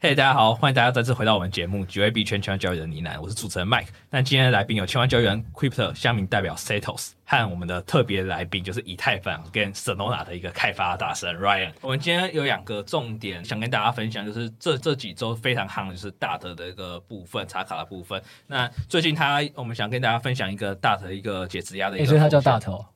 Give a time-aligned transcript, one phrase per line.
[0.00, 3.88] 嘿，hey, 大家好，欢迎大家再次回到我们节目《几位币圈千万交易员的呢喃》，我是主持人 Mike。
[4.08, 11.72] 那今天的来宾有千万交易员 Crypto 乡民代表 Setos 和我们的特别来宾就是以太坊跟 Solana 的一个开发大神 Ryan。
[11.80, 18.22] 我们今天有两个重点想跟大家分享，就是这这几周非常夯的就是大德的一个部分，查卡的部分。
[18.46, 22.86] 那最近他，我们想跟大家分享一个大德一个解质押的一个、欸，所以他叫大头，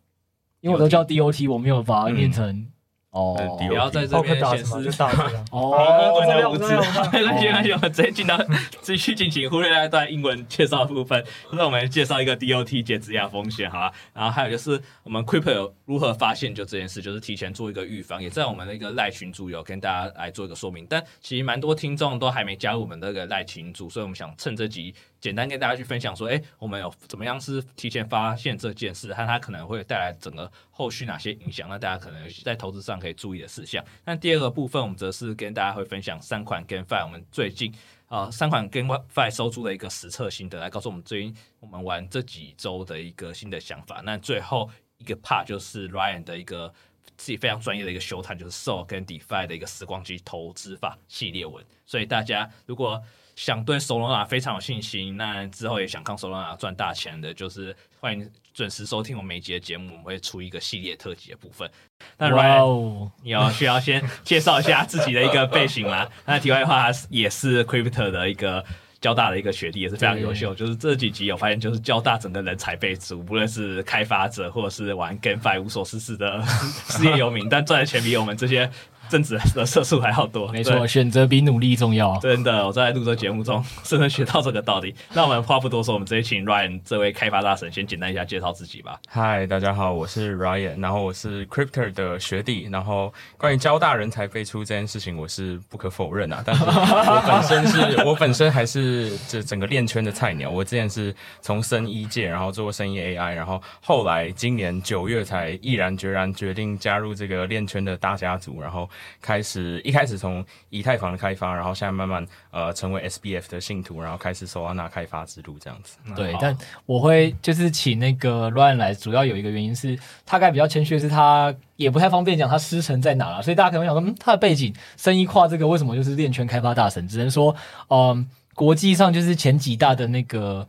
[0.61, 2.69] 因为我都叫 DOT，我没有把它念成、嗯。
[3.13, 4.73] 哦，不要在这边显示
[5.53, 6.65] 哦，英文的无知，
[7.13, 8.43] 没关系，没关系，我们直接进到
[8.81, 11.23] 继续进行忽略那一段英文介绍部分。
[11.53, 13.93] 那我们介绍一个 DOT 解质押风险，好吧？
[14.15, 20.87] 然后还有就是我们 Quipper 如何发现就这件事，就是提前做一个预防，也在我们的一个赖群组有跟大家来做一个说明。
[20.89, 24.95] 但其实蛮多听众都还没加入我们这个赖群组，所以我们想趁这集。
[25.23, 31.69] 简单跟大家去分享说，哎，我们有怎么样是提前发现这件事，和它可能会带来整个后续哪些影响？
[31.69, 33.83] 那大家可能在投资上可以注意的事项。
[34.05, 37.73] 那第二个部分，我们则是跟大家会分享三款 GameFi，我们最近
[38.09, 44.03] 啊、三款 GameFi 收租的一个实测心得，来告诉我们最近我们玩这几周的一个新的想法。
[44.05, 46.75] 那最后一个 part 就是 Ryan 的一个
[47.17, 51.65] 自己非常专业的一个修谈，就是 SOL 跟 DeFi 的一个时光机投资法系列文。
[51.87, 53.01] 所以大家如果
[53.45, 61.69] 想对 Solana 非常有信心，那之后也想看 Solana 赚大钱的，就是欢迎准时收听我们每一集的节目，我们会出一个系列特辑的部分。
[62.17, 63.11] 那 Ryan，、wow.
[63.21, 66.09] 你要需要先介绍一下自己的一个背景吗？
[66.25, 68.65] 那题外话，他也是 Crypto 的一个
[69.01, 70.55] 交大的一个学弟，也是非常优秀。
[70.55, 76.41] 就是这几集有发现，就是交大整个人才辈出，不论是开发者或者是玩 GameFi 无所事事的
[76.87, 78.71] 事业游民，但赚的钱比我们这些。
[79.11, 82.19] 甚至的色素还要多，没错，选择比努力重要。
[82.19, 84.95] 真的，我在录这节目中 真的学到这个道理。
[85.13, 88.99] 那我们话不多说，我们直接请 Ryan 这位开发大神先简单一下介绍自己吧。
[89.09, 92.69] 嗨，大家好，我是 Ryan，然后我是 Crypto 的学弟。
[92.71, 96.43] 然后关于交大人才辈出这件事情，我是不可否认啊。
[96.47, 100.49] 但是 我本身是我本身还是这整个链圈的菜鸟。
[100.49, 108.89] 我之前是从生医界，然后做过生医 AI，然后后来今年九月才毅然决然决定加入这个链圈的大家族，然后。
[109.21, 115.99] 开始一开始从以太坊的开发，然后现在慢慢呃成为 SBF 的信徒，然后开始 Solana 开发之路这样子。
[116.15, 127.07] 对，但我会就是请那个 Ryan 来，主要有一个原因是他该比较谦虚的是他也不太方便讲他师承在哪了，所以大家可能想说，嗯，他的背景生意跨这个为什么就是链圈开发大神？
[127.09, 127.55] 只能说，
[127.89, 130.67] 嗯、呃，国际上就是前几大的那个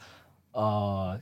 [0.52, 1.20] 呃。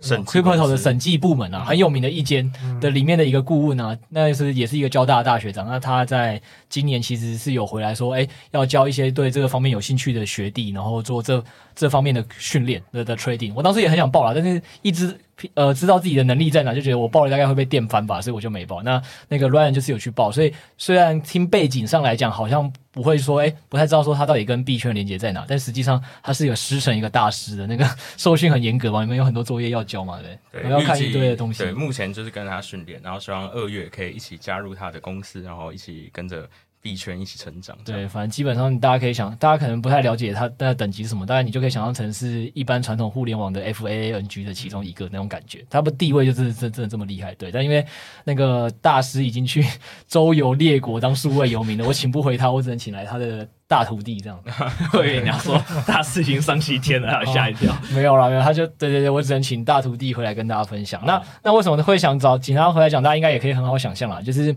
[0.00, 2.50] 审 Crypto 的审计部门啊，很有名的一间
[2.80, 5.66] 的里面的一个顾问啊，那是也是一个交大的大学长。
[5.66, 11.42] 那他在今年其实是有回来说，哎，要教一些对这个方面有兴趣的学弟，然后做这
[11.74, 13.52] 这方面的训练的的 trading。
[13.54, 15.16] 我当时也很想报了，但是一直。
[15.54, 18.82] 呃，知道自己的能力在哪，就觉得我报了大概会被电翻吧，所以我就没报。
[18.82, 30.62] 那那个 Ryan 就是有去报，所以虽然听背景上来讲，好像不会说，哎，不太知道说他到底跟币圈连接在哪，但实际上他是有师承一个大师的，那个 受训很严格嘛，你们有很多作业要交嘛，对不对？
[30.62, 31.62] 对，要看一堆的东西。
[31.62, 36.48] 对，目前就是跟他训练，然后希望二月可以一起加入他的公司，然后一起跟着。
[36.82, 47.50] 币圈一起成长，对，反正基本上大家可以想，大家可能不太了解它的等级是什么，大概你就可以想象成是一般传统互联网的 FAANG 的其中一个那种感觉，它的地位就是真真的这么厉害，对。
[47.52, 47.84] 但因为
[48.24, 49.64] 那个大师已经去
[50.08, 54.42] 周游列国当数位游民了，我请不回他，我只能请来他的大徒弟这样。
[54.94, 57.76] 我以为你要说大师已经上西天了， 吓一跳。
[57.92, 61.04] 没有啦，没有，他就对对对，我只能请大徒弟回来跟大家分享。
[61.04, 63.02] 那那为什么会想找请他回来讲？
[63.02, 64.56] 大家应该也可以很好想象啦，就是。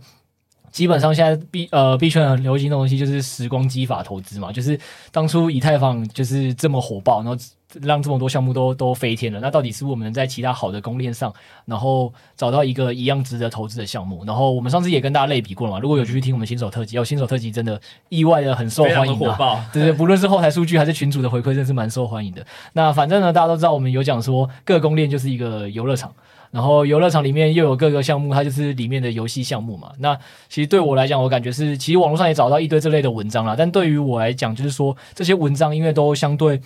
[0.73, 4.78] 基本上现在币呃币圈很流行的东西就是时光机法投资嘛，就是
[5.11, 7.38] 当初以太坊就是这么火爆，然后
[7.81, 9.39] 让这么多项目都都飞天了。
[9.39, 11.34] 那到底是我们能在其他好的公链上，
[11.66, 14.23] 然后找到一个一样值得投资的项目？
[14.25, 15.79] 然后我们上次也跟大家类比过了嘛。
[15.79, 17.79] 如果有去听我们新手特辑，哦，新手特辑真的
[18.09, 19.59] 意外的很受欢迎的，火爆。
[19.73, 22.45] 对对，不论是后台数据还是群主的回馈，真是蛮受欢迎的。
[22.73, 26.13] 那反正呢，大家都知道我们有讲说各公链就是一个游乐场。
[26.51, 29.91] 然后游乐场里面又有各个项目，它就是里面的游戏项目嘛。
[29.97, 30.16] 那
[30.47, 33.56] 其实对我来讲，我感觉是，其实网络上也找到一堆这类的文章啦。
[33.57, 36.62] 但对于我来讲，就是说这些文章因为都相对，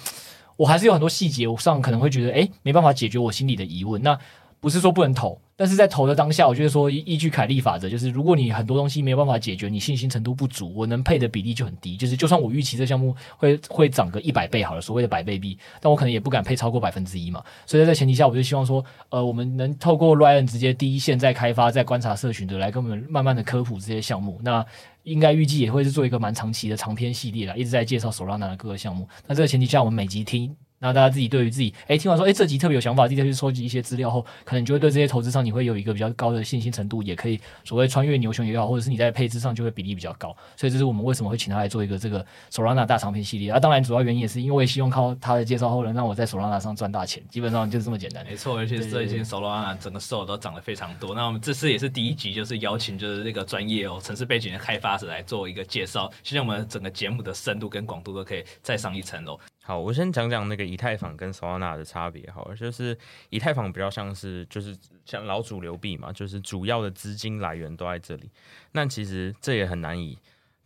[0.57, 4.01] 我还是有很多细节上可能会觉得，诶，没办法解决我心里的疑问。
[4.01, 4.19] 那
[4.59, 5.39] 不是说不能投。
[5.59, 11.97] 但是在投的当下，我觉得说依依据凯利法则，就是如果你很多东西没有办法解决，你信心程度不足，我能配的比例就很低。
[11.97, 17.43] 就是就算我预期这项目会会涨个一百倍好了，所谓的百倍币，但我可能也不敢配超过百分之一嘛。
[17.65, 24.39] 所以在前提下，我就希望说，呃，我们能透过 Ryan 直接第一线在开发、在观察社群的来跟我们慢慢的科普这些项目。
[24.43, 24.63] 那
[25.07, 29.07] 应该预计也会是做一个蛮长期的长篇系列啦，一直在介绍手拉拉的各个项目。
[29.25, 40.35] 那这个前提下，我们每集听那大家自己对于自己，哎，听完说，哎，这集特别有想法，自己再去收集一些资料后，可能就会对这些投资上你会有一个比较高的信心程度，也可以所谓穿越牛熊也好，或者是你在配置上就会比例比较高。
[40.55, 43.51] 所以这是我们为什么会请他来做一个这个 Solana 大长篇系列。
[43.51, 48.23] 啊，当然主要原因也是因为希望靠他的介绍后能让我在 Solana 上赚大钱，基本上就是这么简单。
[48.25, 51.15] 没错，而且最近 Solana 整个 SOL 都涨得非常多。
[51.15, 59.39] 那我们这次也是第一集，就是邀请就是那个专业哦，城市背景的开发者来做一个介绍，希望我们整个节目的深度跟广度都可以再上一层楼。
[59.67, 62.31] 好，我先讲讲那个以太坊跟 Solana 的差别。
[62.31, 62.97] 好，就是
[63.31, 64.73] 以太坊比较像是就是
[65.03, 68.31] 像老主流币嘛，就是主要的资金来源都在这里。
[68.71, 70.17] 那其实这也很难以。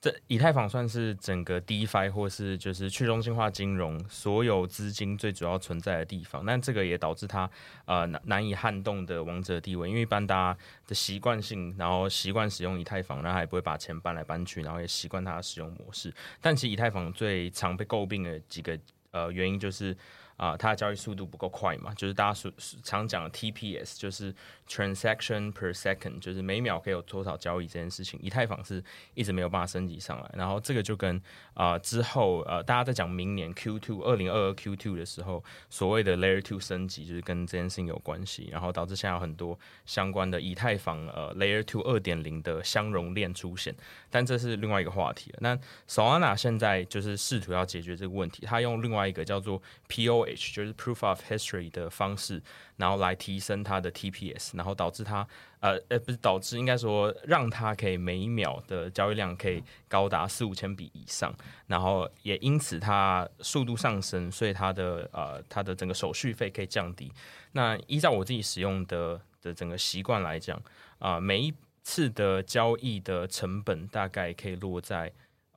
[0.02, 7.48] 这以太坊算是整个 DeFi 或是就是去中心化金融所有资金最主要存在的地方，但这个也导致它
[7.86, 16.12] 呃难难以撼动的王者地位，因为一般大家的习惯性，然后习惯使用以太坊，然后也不会把钱搬来搬去，然后也习惯它的使用模式。
[16.42, 18.76] 但其实以太坊最常被诟病的几个
[19.12, 19.96] 呃原因就是。
[20.42, 22.52] 啊，它的交易速度不够快嘛，就是大家所
[22.84, 24.34] 常讲的 TPS，就是
[24.68, 28.84] transaction per second，就是每秒可以有多少交易这件事情，以太坊是
[29.14, 30.32] 一直没有办法升级上来。
[30.34, 31.22] 然后这个就跟
[31.54, 43.76] 啊、之后呃大家在讲明年 Q2 二零二二 Q2 的时候，所谓的 Layer Two 升级，就是跟这件事情有关系，然后导致现在有很多相关的以太坊呃 Layer Two 二点零的相容链出现。
[44.10, 45.38] 但这是另外一个话题了。
[45.42, 45.56] 那
[45.88, 52.42] Solana 现在就是试图要解决这个问题，它用另外一个叫做 PO 就是 proof of history 的方式，
[52.78, 55.28] 然后来提升它的 TPS，然后导致它
[55.60, 61.34] 呃呃不是导致，应该说让它可以每一秒的交易量可以高达四五千笔以上，
[61.68, 67.12] 然后也因此它速度上升，所以它的呃它的整个手续费可以降低。
[67.54, 70.62] 那依照我自己使用的的整个习惯来讲，
[71.00, 71.54] 啊、每一
[71.84, 75.12] 次的交易的成本大概可以落在。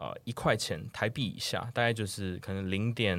[0.04, 3.16] 呃，一块钱台币以下，大概就是可能零点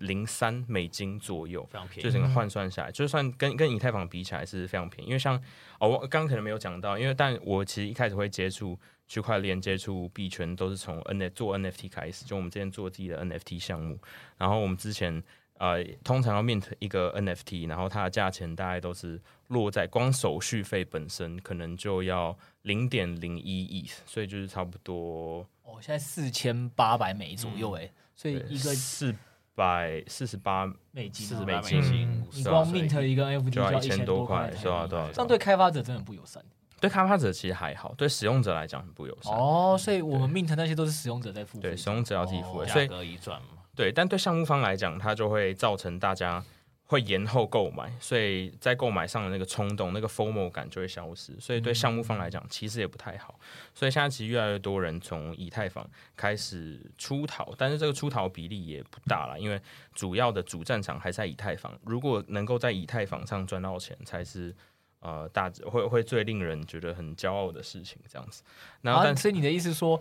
[0.00, 2.02] 零三美金左右，非常便宜。
[2.02, 5.08] 就整个换算下来，就算跟跟以太坊比起来是非常便宜。
[5.08, 5.36] 因为像
[5.78, 12.24] 哦，我刚刚可能没有讲到，因为但我其实一开始会接触区块链、接触币圈，都是从 N 做 NFT 开始。
[12.24, 13.98] 就我们之前做自己的 NFT 项目，
[14.38, 15.22] 然后我们之前
[15.58, 25.46] 呃，通常要 mint 一个 NFT，然后它的价钱大概都是落在光手续费本身，可能就要零点零一 ETH，所以就是差不多。
[25.64, 29.14] 哦，现在四千八百美左右哎，所以一个四
[29.54, 34.86] 百四十八美金，四十美金，你光 mint 一个 NFT 就要一千多块，是吧？
[34.86, 36.42] 对，这样对开发者真的不友善。
[36.80, 39.32] 对开发者其实还好，对使用者来讲很不友善。
[39.32, 43.48] 哦，所以我们 mint 那些都是使用者在付费，对，使用者要自己付费，价格一转嘛。
[43.74, 46.44] 对，但对项目方来讲，它就会造成大家。
[46.86, 53.40] 会延后购买，所以在购买上的那个冲动、那个 FOMO 感就会消失，所以对项目方来讲其实也不太好。
[53.74, 59.58] 所以现在其实越来越多人从以太坊开始出逃，但是这个出逃比例也不大了，因为
[59.94, 61.72] 主要的主战场还在以太坊。
[61.84, 64.54] 如果能够在以太坊上赚到钱，才是
[65.00, 67.98] 呃大会会最令人觉得很骄傲的事情。
[68.06, 68.42] 这样子，
[68.82, 69.98] 然后但、啊、所以你的意思说，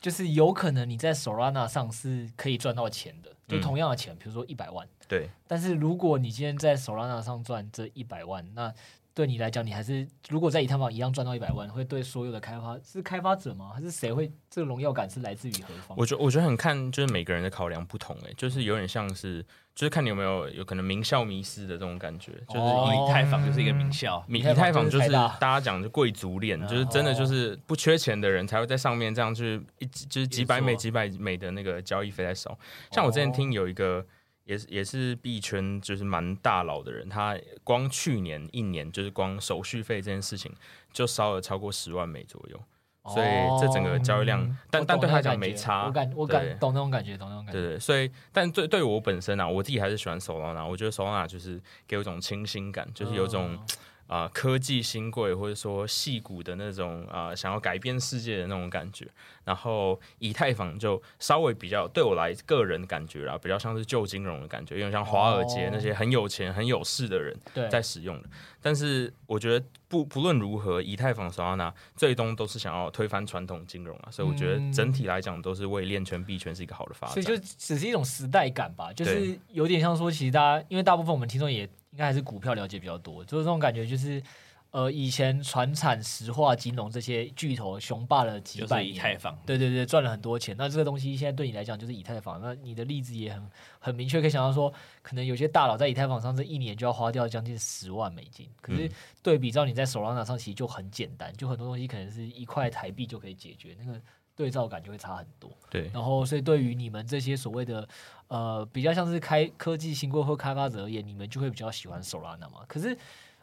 [0.00, 4.88] 就是有可能你在 Solana 上是可以赚到钱的，就同样的钱，比、嗯、如说一百万。
[5.06, 8.72] 对，但是如果你今天在 Solana 上赚这一百万，那
[9.12, 13.72] 对你来讲，你还是如果在以太坊一样赚到一百万，会对所有的开发是开发者吗？
[13.74, 15.96] 还是谁会这个荣耀感是来自于何方？
[15.96, 19.42] 我觉得我觉得很看就是每个人的考量不同诶，就是有点像是
[19.74, 32.56] 就是看你有没有有可能名校迷失的这种感觉，就是以太坊就是一个名校，以太坊就是大家讲的贵族链，就是真的就是不缺钱的人才会在上面这样去一就是几百美几百美的那个交易费在烧。
[32.92, 34.06] 像我之前听有一个。
[34.50, 40.52] 也是也是币圈就是蛮大佬的人，他光去年一年就是光手续费这件事情
[40.92, 42.60] 就烧了超过十万美左右，
[43.02, 43.28] 哦、所以
[43.60, 47.60] 这整个交易量，嗯、但但对他讲没差，我感我感懂那种感觉，懂那种感觉。
[47.60, 53.52] 对对，所以但对对我本身啊，我自己还是喜欢 Solana，我觉得 Solana 就是给我一种清新感，就是有种。
[53.52, 53.66] 嗯
[54.10, 59.06] 啊、呃，科技新贵或者说戏骨的那种啊、呃，想要改变世界的那种感觉。
[59.44, 67.36] 然后以太坊就稍微比较对我来个人感觉啦，比较像是旧金融的感觉，有点像华尔街那些很有钱、很有势的人
[67.70, 68.26] 在使用的。
[68.26, 77.14] 哦、但是我觉得不不论如何，以太坊、Solana 最终都是想要推翻传统金融啊，所以我觉得整体来讲都是为链圈币圈是一个好的发展。
[77.14, 81.68] 所以就只是一种时代感吧，就是有点像说，其实大家因为大部分我们听众也。
[81.92, 84.22] 应该还是股票了解比较多，就是这种感觉，就是
[84.70, 90.54] 呃，以前传产、石化、金融这些巨头雄霸了几百年，以太坊，对对对，赚了很多钱。
[90.56, 98.88] 那这个东西现在对你来讲就是以太坊，那你的例子也很很明确，可以想到说，可能有些大佬在以太坊上这一年就要花掉将近十万美金，可是
[99.22, 104.00] 对比照你在 Solana 上其实就很简单，就很多东西可能是一块台币就可以解决那个。
[104.40, 105.50] 对照感就会差很多。
[105.68, 107.86] 对，然后所以对于你们这些所谓的
[108.28, 112.64] 呃比较像是开科技新贵或开发者而言，你们就会比较喜欢 Solana 嘛。
[112.66, 112.96] 可是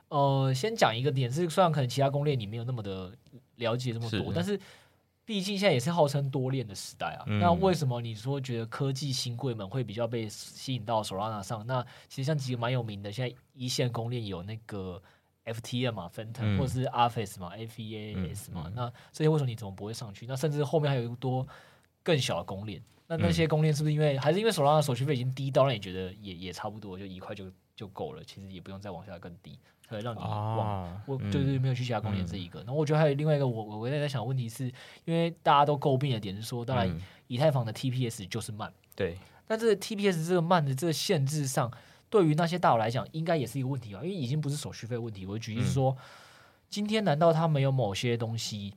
[0.07, 3.13] 呃，先讲一个点是，虽然可能其他公链你没有那么的
[3.57, 4.59] 了解这么多，是但是
[5.23, 7.23] 毕竟现在也是号称多链的时代啊。
[7.27, 11.63] 嗯、那为什么你说觉得科技新贵们会比较被吸引到 Solana 上？
[11.67, 14.99] 那其实像几个蛮有名的，现在一线公链有那个。
[15.47, 20.25] FTM 嘛，Phantom、嗯、或者是 Aves 嘛，FEAS 嘛，那这些为什么你怎么不会上去？
[20.27, 21.47] 那甚至后面还有一个多
[22.03, 28.23] 更小的公链，那那些公链是不是因为、嗯、还是因为 Solana 的手续费已经低到让你觉得也也差不多，就一块就就够了？
[28.23, 32.59] 其实也不用再往下更低，可以让你往、啊、我就是没有去其他公链这一个。
[32.59, 34.65] 然后、嗯、我觉得还有另外一个我我我在在想的问题是，
[35.05, 36.89] 因为大家都诟病的点是说，当然
[37.27, 41.71] 以太坊的 TPS 就是慢，对，但这个 TPS 这个慢的这个限制上。
[42.09, 45.25] 对于那些大佬来讲，应该也是一个问题啊，因为已经不是手续费问题。
[45.25, 45.97] 我举例是说，嗯、
[46.69, 48.73] 今天难道他没有某些东西，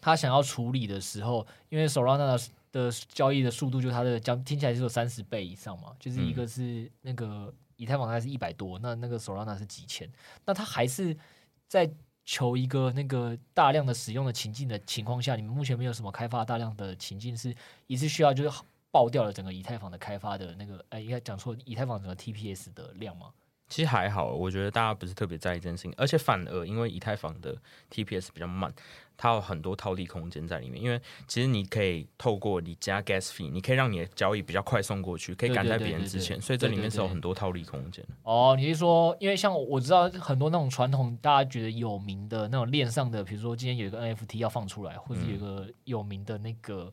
[0.00, 10.10] 他想要处理的时候，因为 Solana 的交易的速度，就它的讲听起来是有三十倍以上嘛，就是一个是那个以太坊它是一百多，那那个 Solana 是几千，
[10.44, 11.16] 那他还是
[11.68, 11.88] 在
[12.24, 17.54] 求一个那个大量的使用的情境的情况下，你们目前没有什么开发大量的情境是
[17.86, 18.50] 一次需要就是。
[18.90, 23.32] 爆掉了整个以太坊的开发的那个，哎，应该讲错，以太坊整个 TPS 的量吗？
[23.68, 27.54] 其实还好，我觉得大家不是特别在意这件事情，而且反而因为以太坊的
[27.92, 28.72] TPS 比较慢，
[29.16, 30.82] 它有很多套利空间在里面。
[30.82, 38.02] 因为其实你可以透过你加 Gas Fee，你可以让你的交易比较快送过去，可以赶在别人之前，所以这里面是有很多套利空间。
[38.22, 46.92] 哦，你是说，因为像我知道很多那种传统大家觉得有名的那种链上的，比如说今天有一个 NFT 要放出来，或者有一个有名的那个、嗯、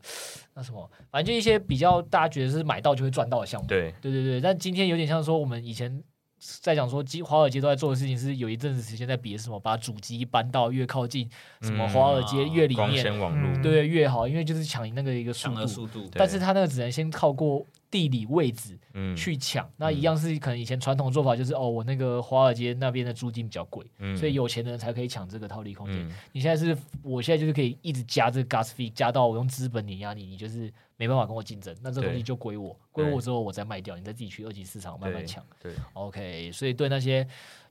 [0.54, 3.66] 那什么，反正就一些比较大家觉得是买到就会赚到的项目。
[3.66, 6.04] 对对对对，但今天有点像说我们以前。
[6.38, 11.28] 在讲说，基华尔街都在做的事情是有一阵子时间在比什么，把主机搬到越靠近
[11.62, 17.64] 什么华尔街越里面，嗯、对越好，因为就是抢那个一个速度，速度但是他那个只能先靠过。
[17.90, 18.78] 地理位置
[19.16, 25.96] 去抢，嗯、那一样是可能以前传统做法就是、嗯、哦，我那个华尔街那边的租金比较贵，嗯、所以有钱的人才可以抢这个套利空间。
[26.08, 35.44] 嗯、你现在是，我现在就是可以一直加这个 gas fee，加到我用资本碾压你，你就是没办法跟我竞争，那这个东西就归我，归我之后我再卖掉，你再自己去二级市场慢慢抢。
[35.60, 37.26] 对，对，OK，所以对那些。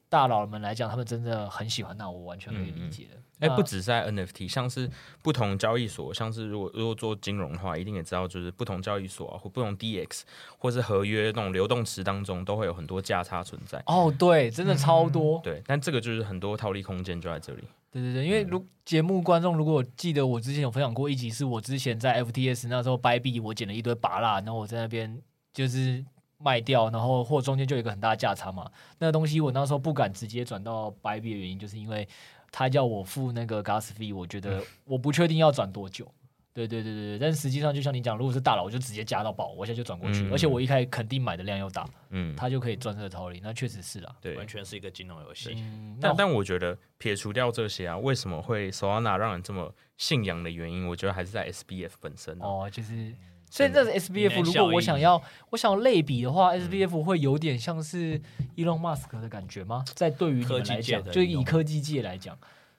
[0.10, 3.16] 大佬们来讲，他们真的很喜欢，那我完全可以理解的。
[3.40, 4.90] 哎、嗯欸，不只是在 NFT，像是
[5.22, 10.22] 不同交易所，像是如果如果做金融的话，一定也知道，就是不同交易所啊，或不同 DX，
[10.58, 13.84] 或是合约那种流动池当中，都会有很多价差存在。
[13.88, 15.40] 哦，对，真的超多。
[15.40, 17.64] 嗯、对，但这个就是很多套利空间就在这里。
[17.92, 25.22] 对对对，因为如节目观众如果记得，我之前有分享过一集，是我之前在 FTS 那时候掰币，我捡了一堆芭乐，然后我在那边
[25.52, 26.06] 就是。
[26.38, 28.70] 卖掉，然后或中间就有一个很大的价差嘛。
[29.00, 32.08] 那个东西我那时候不敢直接转到 Bybit 的原因，就是因为
[32.52, 36.10] 他叫我付那个 Gas Fee，我觉得我不确定要转多久。
[36.54, 43.42] 对对对对对，但是实际上就像你讲，如果是大佬，我就直接加到爆，我现在就转过去，嗯、而且我一开始肯定买的量又大，嗯，他就可以赚这个套利。
[43.44, 45.54] 那确实是啦，对，完全是一个金融游戏。
[45.58, 53.14] 嗯、但但我觉得撇除掉这些啊，为什么会 Solana 让人这么信仰的原因，我觉得还是在 SBF 本身哦，就是。
[53.50, 55.22] 所以这是 SBF，如果我想要
[55.52, 58.20] 我想要类比的话，SBF 会有点像是
[58.58, 59.84] Elon Musk 的感觉吗？
[59.94, 62.38] 在对于你们来讲，就以科技界来讲。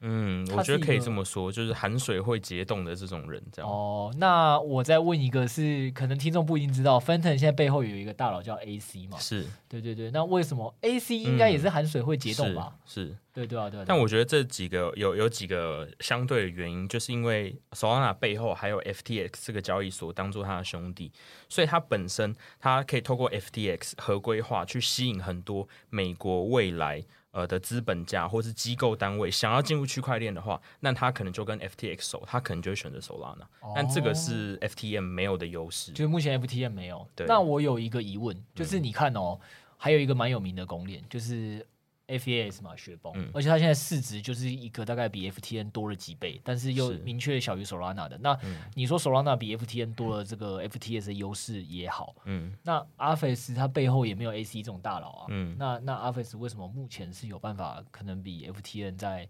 [0.09, 3.69] 嗯，我觉得可以这么说，就是含水会结冻的这种人，这样。
[3.69, 9.19] 哦，那我再问一个是，是可能听众不一定知道，Fantom 现在背后有一个大佬叫 AC 嘛？
[9.19, 10.13] 是，对对对。
[10.13, 12.73] 那为什么 AC 应该也是含水会结冻吧？
[12.73, 13.83] 嗯、是，对对啊，对。
[13.85, 21.11] 但我觉得这几个有有几个相对的原因，就是因为 Solana 背后还有 FTX 这个交易所当做他的兄弟，
[21.49, 27.03] 所以它本身它可以透过 FTX 合规化去吸引很多美国未来。
[27.37, 33.45] 呃的资本家或是机构单位想要进入区块链的话，那他可能就跟 FTX 熟，他可能就会选择 Solana。
[33.61, 37.07] 哦、但这个是 FTM 没有的优势，就是目前 FTM 没有。
[37.15, 37.27] 对。
[37.27, 41.67] 那我有一个疑问，就是你看哦，嗯、还有一个蛮有名的公链，就是。
[42.09, 48.17] FAS 嘛，雪崩，嗯、而且它现在市值就是一个大概比 FTN 多了几倍，但是又明确小于 Solana 的。
[48.19, 48.39] 那
[48.75, 59.29] 你说 Solana 比 FTN 多了这个 FTS 的优势也好，嗯，那 Aves 它背后也没有 AC 这种大佬啊，嗯，那那 Aves 为什么目前是有办法可能比 FTN 在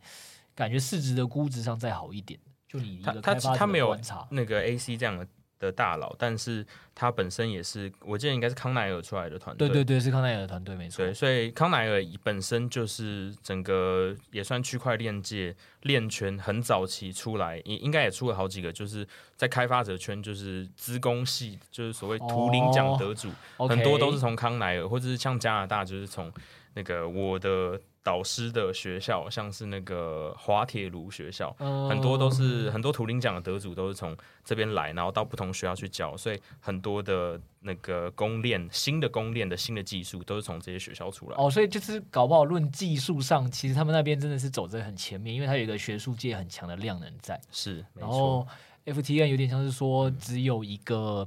[0.55, 2.39] 感觉市值的估值上再好一点？
[2.69, 3.97] 就你一个他没有
[4.31, 5.27] 那个 AC 这样的。
[5.59, 9.69] 的大佬，但是他本身也是，我记得应该是康奈尔出来的团队。
[9.69, 11.05] 对对对，是康奈尔的团队，没错。
[11.05, 26.33] 对，所以康奈尔本身就是整个也算区块链界链圈很早期出来，应应该也出了好几个，就是在开发者圈就是资工系，就是所谓图灵奖得主，哦、很多都是从康奈尔，或者是像加拿大，就是从
[26.75, 27.81] 那个我的。
[28.07, 41.37] 导师的学校，像是那个滑铁卢学校，嗯、很多都是很多图灵奖的得主都是从这边来，然后到不同学校去教，所以很多的那个公链新的公链的新的技术都是从这些学校出来。
[41.37, 47.41] 哦，所以就是搞不好论技术上，其实他们那边真的是走在很前面，因为它有一个学术界很强的量能在。
[47.51, 48.47] 是，然后
[48.85, 51.27] FTN 有点像是说只有一个。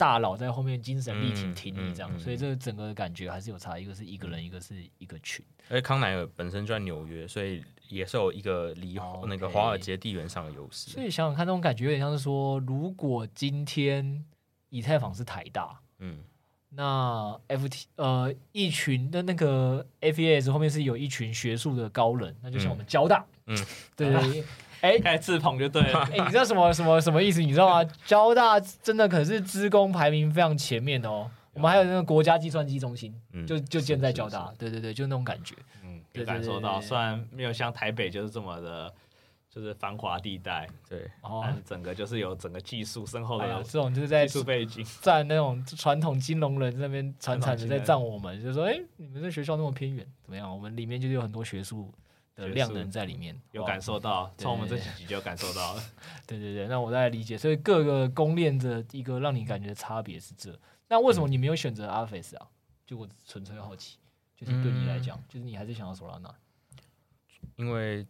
[0.00, 3.78] 大佬在后面精神力挺挺你这样，嗯嗯嗯、所以这个整个感觉还是有差。
[3.78, 5.44] 一个是一个人，一个是一个群。
[5.68, 10.90] 而且康奈尔本身就在纽约，所以也是有一个离那个华尔街地缘上的优势。
[10.90, 14.24] 所以想想看，这种感觉有点像是说，如果今天
[14.70, 16.20] 以太坊是台大，嗯，
[16.70, 24.44] 那 FT 呃一群的那个 FES 后面是有一群学术的高人，那就像我们交大，嗯，嗯对，
[24.80, 26.00] 哎， 开自捧就对了。
[26.12, 27.40] 哎，你知道什么什么什么意思？
[27.40, 27.90] 你知道吗？
[28.04, 31.30] 交大真的可是资工排名非常前面的哦。
[31.52, 34.52] 我们还有那个国家计算机中心，嗯、就就建在交大。
[34.56, 35.56] 对对对，就那种感觉。
[35.84, 38.90] 嗯，有感受到，虽然没有像台北就是这么的，
[39.50, 40.68] 就是繁华地带。
[40.88, 41.10] 对，
[41.42, 43.62] 但是整个就是有整个技术深厚的、哎。
[43.64, 50.50] 这种就是在技术背景，在那种传统金融人那边传产的在占我们，就说，哎，你们这学校那么偏远，怎么样？
[50.50, 51.92] 我们里面就是有很多学术。
[52.40, 55.82] 的量能在里面有感受到，从我们这几集就有感受到了。
[56.26, 60.58] 对对对，那我大概理解，所以各个公链的一个让你感觉的差别是这。
[60.88, 62.48] 那为什么你没有选择阿菲斯啊？
[62.86, 63.98] 就我纯粹好奇，
[64.34, 66.34] 就是对你来讲，嗯、就是你还是想要索拉纳，
[67.56, 68.06] 因为。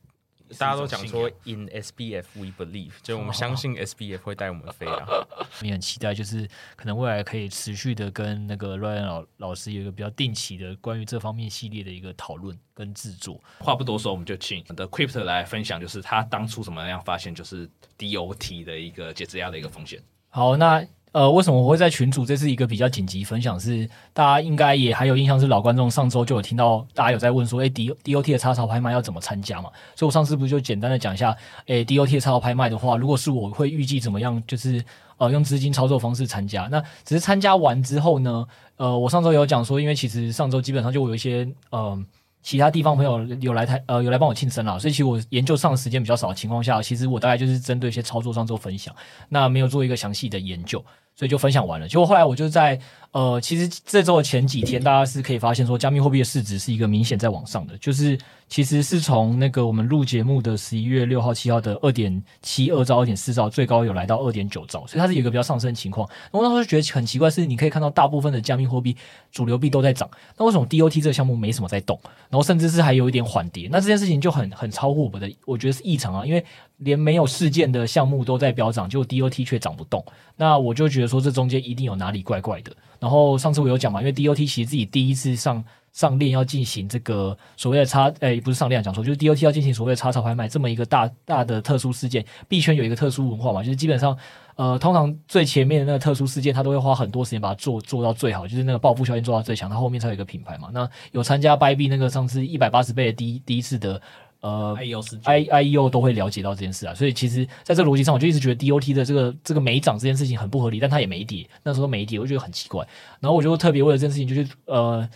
[0.58, 5.06] 大家都讲说，In SBF we believe， 就我们相信 SBF 会带我们飞啊。
[5.62, 13.40] 你很期待，就是可能未来可以持续的跟那个 Ryan 老老师有一个比较定期的关于这方面系列的一个讨论跟制作。
[13.58, 20.02] 话不多说，我们就请 The Cryptor 来分享，就是他当初怎么样发现，就是 DOT 的一个解质押的一个风险。
[20.30, 20.86] 好，那。
[21.12, 22.24] 呃，为什么我会在群组？
[22.24, 29.70] 这是一个比较紧急分享，是大家应该也还有印象，是老观众上周就有听到大家有在问说，哎，D D O T 的插槽拍卖要怎么参加嘛？
[29.96, 31.36] 所以我上次不是就简单的讲一下，
[31.66, 34.84] 哎，D O T 的插槽拍卖的话，如果是我会预计怎么样，就是
[35.16, 36.68] 呃用资金操作方式参加。
[36.70, 42.00] 那只是参加完之后呢，呃，我上周有讲说，因为其实上周基本上就有一些呃。
[42.42, 48.94] 其他地方朋友有来台呃有来帮我庆生啦，所以其实我研究上的时间比较少的情况下，其实我大概就是针对一些操作上做分享，
[49.28, 50.82] 那没有做一个详细的研究，
[51.20, 51.86] 所以就分享完了。
[51.86, 52.80] 结果后来我就在
[53.12, 58.18] 呃，其实这周的前几天，大家是可以发现说，加密货币的市值是一个明显在往上的，就是。
[58.50, 66.04] 其实是从那个我们录节目的十一月六号、七号的二点七二兆、二点四兆，最高有来到二点九兆，所以它是有一个比较上升的情况。
[66.32, 68.96] 我那时候就觉得很奇怪，是你可以看到大部分的加密货币
[69.30, 71.96] 主流币都在涨，那为什么 DOT 这个项目没什么在动？
[72.28, 76.44] 然后甚至是还有一点缓跌，那这件事情就很很超乎我们的，我觉得是异常啊，因为
[76.78, 82.72] 连没有事件的项目都在飙涨，结果 DOT 却涨不动，那我就觉得说这中间一定有哪里怪怪的。
[82.98, 85.62] 然后上次我有讲嘛，因为 DOT 其实自己第一次上。
[85.92, 92.24] 上链要进行这个所谓的插，诶，不是上链讲错，就是 DOT 要进行所谓的插槽拍卖这么一个大大的特殊事件。
[92.46, 94.16] 币圈有一个特殊文化嘛，就是基本上，
[94.54, 100.68] 呃，通常最前面的那个特殊事件，它都会花很多时间把它做做到最好，就是那个报复效应做到最强，它后面才有一个品牌嘛。
[100.72, 104.00] 那有参加 bib 那个上次一百八十倍的第一第一次的
[104.40, 104.76] 呃
[105.24, 106.94] I I E O 都会了解到这件事啊。
[106.94, 112.86] 所以其实在这个逻辑上，我就一直觉得 DOT 的这个这个没涨这件事情很不合理，但它也没跌，那时候没跌，我就觉得很奇怪。
[113.20, 115.08] 然后我就特别为了这件事情，就是呃。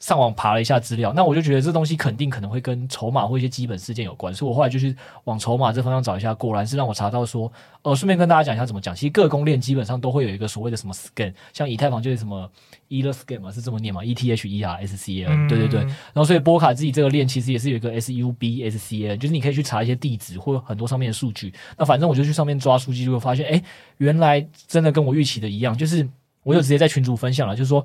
[0.00, 7.50] 上网爬了一下资料，那我就觉得这东西肯定可能会跟筹码或一些基本事件有关，所以我后来就去往筹码这方向找一下，果然是让我查到说，
[7.82, 8.94] 呃，顺便跟大家讲一下怎么讲。
[8.94, 12.48] 其实各公链基本上都会有一个所谓的什么 scan，像以太坊就是什么
[12.88, 15.80] ETHscan 嘛，是这么念嘛，E T H E R S C N，、嗯、对对对。
[15.80, 21.52] 然后所以波卡自己这个链其实也是有一个 S U B S C N，就是你可以去查一些地址或很多上面的数据。
[21.76, 23.62] 那反正我就去上面抓数据，就会发现，哎，
[23.96, 26.08] 原来真的跟我预期的一样，就是
[26.44, 27.84] 我就直接在群组分享了，就是说。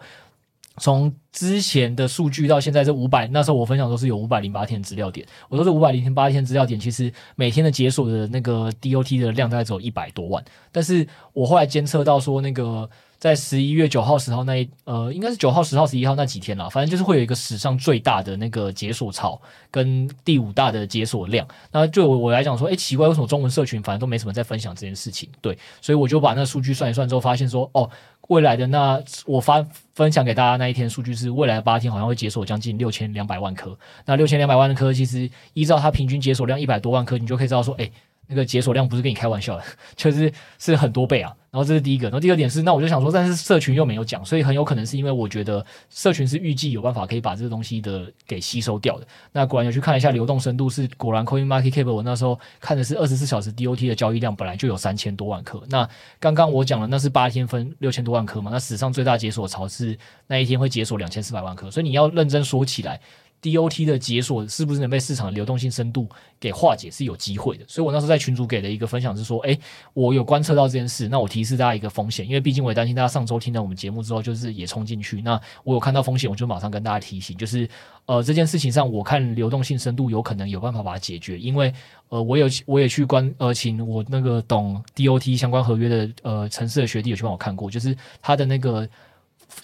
[0.77, 5.25] 从之前的数据到现在这五百，那时候我分享都是有五百零八天资料点。
[5.49, 10.43] 我说这五百零八天资料点，其实每天的解锁的那个 DOT 的量大概只有一百多万。
[10.71, 12.89] 但是我后来监测到说，那个
[13.23, 21.47] 在十一月九号、十号那一呃，应该是九号、十号、十一号那几天啦，反正就是会有一个史上最大的那个解锁潮跟第五大的解锁量。
[21.71, 25.29] 那对我我来讲说，哎，奇怪，为什么中文社群反正都没什么在分享这件事情？
[25.39, 27.89] 对，所以我就把那个数据算一算之后，发现说，哦。
[28.29, 37.89] 未来的那我发分享给大家那一天数据是未来的八天好像会解锁将近六千两百万颗，那六千两百万颗其实依照它平均解锁量一百多万颗，你就可以知道说，哎。
[38.27, 39.63] 那个解锁量不是跟你开玩笑的，
[39.95, 41.33] 就是是很多倍啊。
[41.51, 49.05] 然后这是第一个，然后第二点是，那我就想说，但是社群又没有讲，所以很有可能是因为我觉得社群是预计有办法可以把这个东西的给吸收掉的。
[49.31, 55.61] 那果然有去看一下流动深度，是果然 Coin Market Cap 我那时候看的是二十四小时 DOT 的交易量本来就有三千多万颗。
[55.69, 55.87] 那
[56.19, 58.49] 刚刚我讲了，那是八天分六千多万颗嘛？
[58.51, 62.99] 那史上最大解锁潮是那一天会解锁两千四百万颗，所以你要认真说起来。
[63.43, 66.07] DOT 的解锁是不是能被市场流动性深度
[66.39, 67.65] 给化解是有机会的。
[67.67, 69.55] 所以我那时候在群组给的一个分享是说，哎，
[69.93, 77.67] 我有观测到这件事，那我提示大家一个风险，因为毕竟我也担心大家上周听了我们节目之后，就是也冲进去，那我有看到风险，我就马上跟大家提醒，就是
[78.05, 81.73] 呃这件事情上，我看流动性深度有可能有办法把它解决，因为
[82.07, 88.87] 呃我有我也去关呃请我那个懂 DOT 相关合约的呃城市的学弟有去帮我看过，就是他的那个。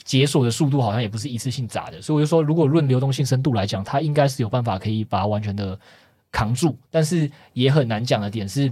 [0.04, 5.80] 解锁的速度好像也不是一次性砸的，所以我就说，如果论流动性深度来讲，它应该是有办法可以把它完全的
[6.32, 8.72] 扛住，但是也很难讲的点是，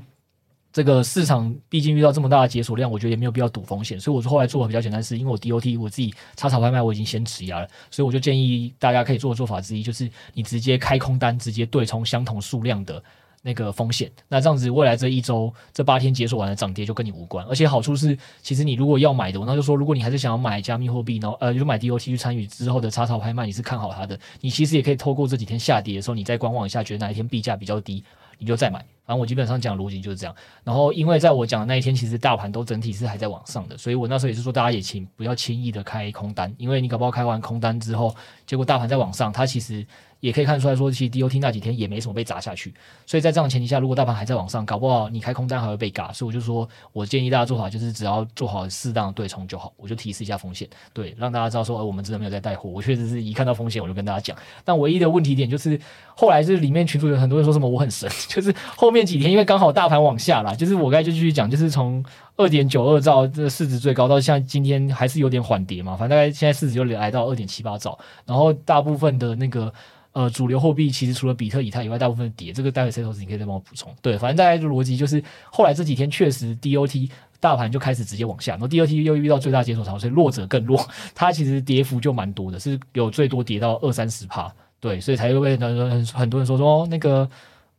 [0.72, 13.04] 这个市场毕竟遇到这么大的解锁量，我觉得也没有必要赌风险，所以我说后来做的比较简单，是因为我 DOT 我自己插槽拍卖我已经先质押了，所以我就建议大家可以做的做法之一，就是你直接开空单，直接对冲相同数量的。
[13.48, 28.04] 那个风险，那这样子未来这一周这八天解锁完的涨跌就跟你无关，而且好处是，其实你如果要买的，那就说如果你还是想要买加密货币，然后呃，就买 DOT 去参与之后的插槽拍卖，你是看好它的，你其实也可以透过这几天下跌的时候，你再观望一下，觉得哪一天币价比较低，
[28.38, 28.80] 你就再买。
[29.06, 30.36] 反正我基本上讲逻辑就是这样。
[30.66, 38.14] 然后因为在我讲的那一天，其实大盘都整体是还在往上的，所以我那时候也是说，大家也请不要轻易的开空单，因为你搞不好开完空单之后，
[38.46, 39.86] 结果大盘在往上，它其实。
[40.28, 42.74] 也可以看出来说，其实 DOT 那几天也没什么被砸下去，
[43.06, 46.12] 所以在这样的前提下，如果大盘还在往上，搞不好你开空单还会被嘎。
[46.12, 49.72] 所以我就说，我建议大家做法就是只要做好适当对冲就好。
[49.78, 52.70] 我就提示一下风险，对，让大家知道说，呃，我们真的没有在带货。
[52.70, 54.36] 我确实是一看到风险我就跟大家讲。
[54.66, 55.80] 但唯一的问题点就是，
[56.14, 62.04] 后来就是里面群主有很多人说什么我很神， 就是后面几天因为刚好大盘往下啦，就是我刚才就继续讲，就是从
[62.36, 69.72] 二点九二兆这市值最高到像今天还是有点缓跌嘛，反正大概现在市值就来到二点七八兆，然后大部分的那个。
[70.18, 72.52] 呃，主流货币其实除了比特、以太以外，大部分跌。
[72.52, 73.94] 这个待会儿你可以再帮我补充。
[74.02, 77.08] 对，反正大概就逻辑就是，后来这几天确实 DOT
[77.40, 84.52] 大盘就开始直接往下，然后 DOT 又遇到最大解锁潮，所以弱者更弱， 它其实跌幅就蛮多的，是有最多跌到二三十趴。
[84.80, 87.30] 对，所以才会被很多人很多人说说那个。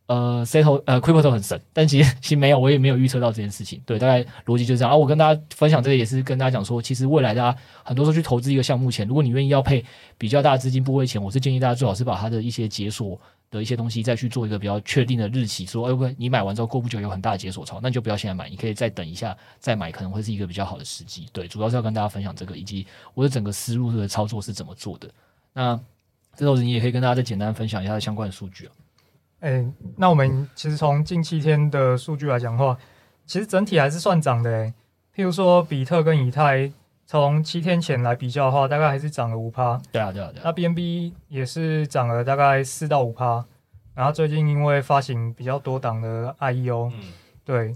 [0.09, 3.79] 呃，Setos 呃，Crypto 很神，但其实其实没有，我也没有预测到这件事情。
[3.85, 4.91] 对，大概逻辑就是这样。
[4.91, 9.85] 啊，我跟大家分享这个也是跟大家讲说，其实未来大家很多时候去投资一个项目前，如果你愿意要配
[10.17, 21.27] 比较大的资金部位前，我是建议大家最好是把它的一些解锁的一些东西再去做一个比较确定的日期，说，哎，不，你买完之后过不久有很大的解锁潮，那就不要现在买，你可以再等一下再买，可能会是一个比较好的时机。
[21.31, 25.07] 对，主要是要跟大家分享这个，以及我的整个思路的操作是怎么做的。
[25.53, 25.79] 那
[26.35, 28.71] 这时候你也可以跟大家再简单分享一下相关的数据啊。
[29.39, 32.77] 哎、欸，那我们其实从近七天的数据来讲的话，
[33.25, 34.51] 其实整体还是算涨的。
[34.51, 34.73] 哎，
[35.15, 36.71] 譬如说比特跟以太，
[37.05, 39.79] 从七天前来比较的话，大概还是涨了五趴。
[39.91, 40.41] 对啊，对啊，对啊。
[40.43, 43.45] 那 BNB 也是涨了大概四到五趴。
[43.95, 46.99] 然后最近因为发行比较多档的 IEO，嗯，
[47.43, 47.75] 对。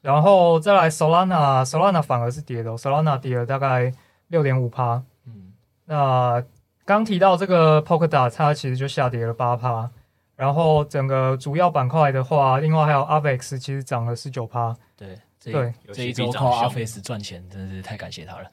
[0.00, 3.92] 然后再来 Solana，Solana 反而是跌的，Solana 跌了大概
[4.28, 5.02] 六点五趴。
[5.26, 5.52] 嗯，
[5.86, 6.42] 那
[6.84, 9.90] 刚提到这个 Polkadot，它其实就下跌了八趴。
[10.36, 14.76] 然后整个主要板块的话，另外还有 AVEX，其实涨了十九趴。
[14.94, 18.50] 对对，这一周靠 AVEX 赚钱，真的是太感谢他了。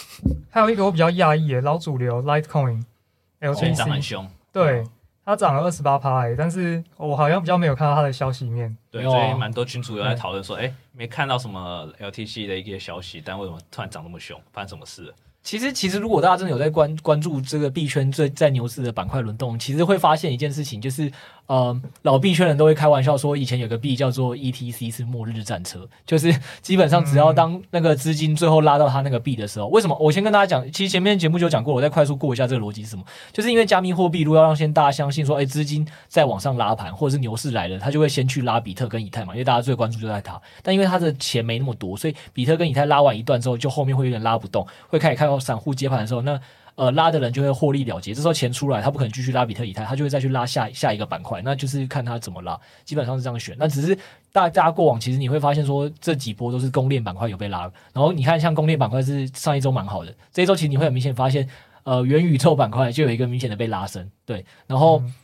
[0.50, 4.82] 还有一个我比较讶异的老主流 Litecoin，LTC 涨很凶，对，
[5.24, 8.74] 它涨了二十八趴，但是我好像比较没有看到它的消息面。
[8.90, 14.40] 对，所以蛮多群主有在讨论说，哎，没看到什么 LTC 的一些消息，但为什么突然涨那么凶？
[14.52, 15.14] 发生什么事了？
[15.46, 21.08] 其实，其实如果大家真的有在关关注这个币圈最在牛市的板块轮动，其实会发现一件事情，就是。
[21.46, 29.96] 呃，老币圈人都会开玩笑说，以前有个币叫做 ETC 是末日战车，就是基本上只要当那个资金最后拉到他那个币的时候，为什么？
[30.00, 33.04] 我先跟大家讲，其实前面节目就讲过，我再快速过一下这个逻辑是什么？
[33.32, 40.40] 就是因为加密货币如果要让先大家相信说，哎，资金在往上拉盘，或者是牛市来了，他就会先去拉比特跟以太嘛，因为大家最关注就在它。
[40.62, 46.40] 但因为他的钱没那么多，所以比特跟以太拉完一段之后，就后面会有点拉不动，会开始看到散户接盘的时候，那。
[46.76, 53.56] 呃，拉的人就会获利了结，这时候钱出来，他不可能继续拉比特以太，他就会再去拉下下一个板块，那就是看他怎么拉，基本上是这样选。
[53.58, 53.96] 那只是
[54.32, 57.62] 大大家过往其实你会发现说，这几波都是公链板块有被拉，
[57.92, 61.48] 然后你看像公链板块是上一周蛮好的，这一周其实你会很明显发现，
[61.84, 65.14] 呃，元宇宙板块就有一个明显的被拉升，对，然后、嗯、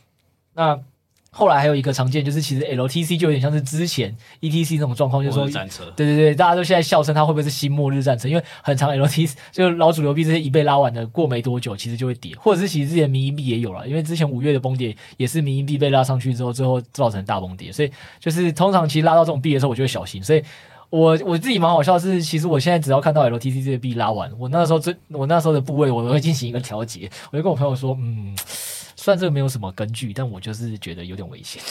[0.53, 0.79] 那。
[1.35, 5.47] 后来还有一个常见，就是其实 LTC 就有点像是之前 ETC 那种状况，就是说，
[5.95, 8.27] 对对对，大家都现在笑称它会不会是新末日战车？
[8.27, 20.21] 因为很长 LTC 就老主流币这些一被拉完的，过没多久其实就会跌，或者是其实之前民营币也有了，因为之前五月的崩跌也是民营币被拉上去之后，最后造成大崩跌，所以就是通常其实拉到这种币的时候，我就会小心。
[20.21, 20.43] 所以
[20.91, 28.35] 我我自己蛮好笑的是，其实我现在只要看到 LTC 这些币拉完，我那时候最我那时候的部位，我都会进行一个调节，我就跟我朋友说，嗯。
[28.95, 31.61] 虽然这个没有什么根据，但我就是觉得有点危险。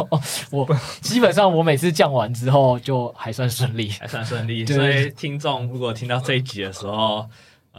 [0.50, 0.66] 我
[1.00, 4.64] 基本上我每次降完之后就还算顺利，还算顺利。
[4.66, 7.28] 所以听众如果听到这一集的时候，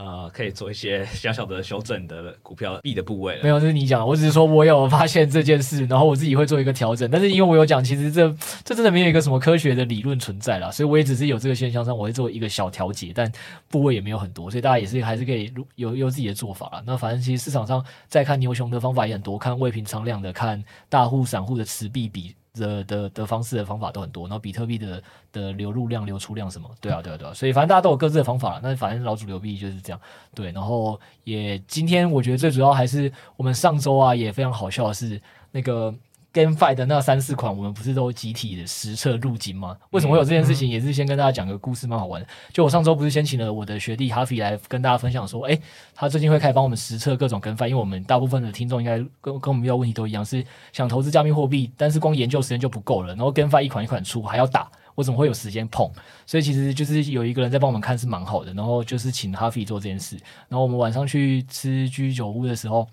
[0.03, 3.39] 呃，可以做一些小小的修正的股票币的部位。
[3.43, 7.07] 没有，这是你讲，我只是说我有发现这件事，然后我自己会做一个调整。
[7.11, 8.27] 但是因为我有讲，其实这
[8.63, 13.31] 这真的没有一个什么科学的理论存在啦，所以我也只是有这个现象上，我会做一个小调节，但
[13.69, 16.83] 部位也没有很多，所以大家也是还是可以有有自己的做法啦。
[16.85, 22.33] 那反正其实市场上在看牛熊的方法也很多，看未平仓量的，看大户散户的持币比。
[22.53, 29.99] 的的的方式的方法都很多，然后比特币的的流入量、流出量什么，对啊，对啊，对啊，所以反正大家都有各自的方法，那反正老主流币就是这样，
[30.35, 30.51] 对。
[30.51, 35.93] 然后也今天我觉得最主要还是我们上周啊也非常好笑的是那个。
[36.33, 39.75] GameFi 的那三四款，我们不是都集体的实测入金吗？
[39.89, 40.69] 为什么会有这件事情？
[40.69, 42.27] 也是先跟大家讲个故事，蛮好玩的。
[42.53, 45.61] 就我上周不是先请了我的学弟哈菲来跟大家分享说，诶，
[45.93, 50.41] 他最近会开始帮我们实测各种 GameFi，因为我们大部分的听众应该跟跟我们遇到问题都一样，是
[50.71, 55.91] 想投资加密货币，但是光研究时间就不够了，然后 GameFi 一款一款出还要打，我怎么会有时间碰？
[56.25, 60.15] 所以其实就是有一个人在帮我们看是蛮好的，然后就是请哈菲做这件事。
[60.47, 62.87] 然后我们晚上去吃居酒屋的时候。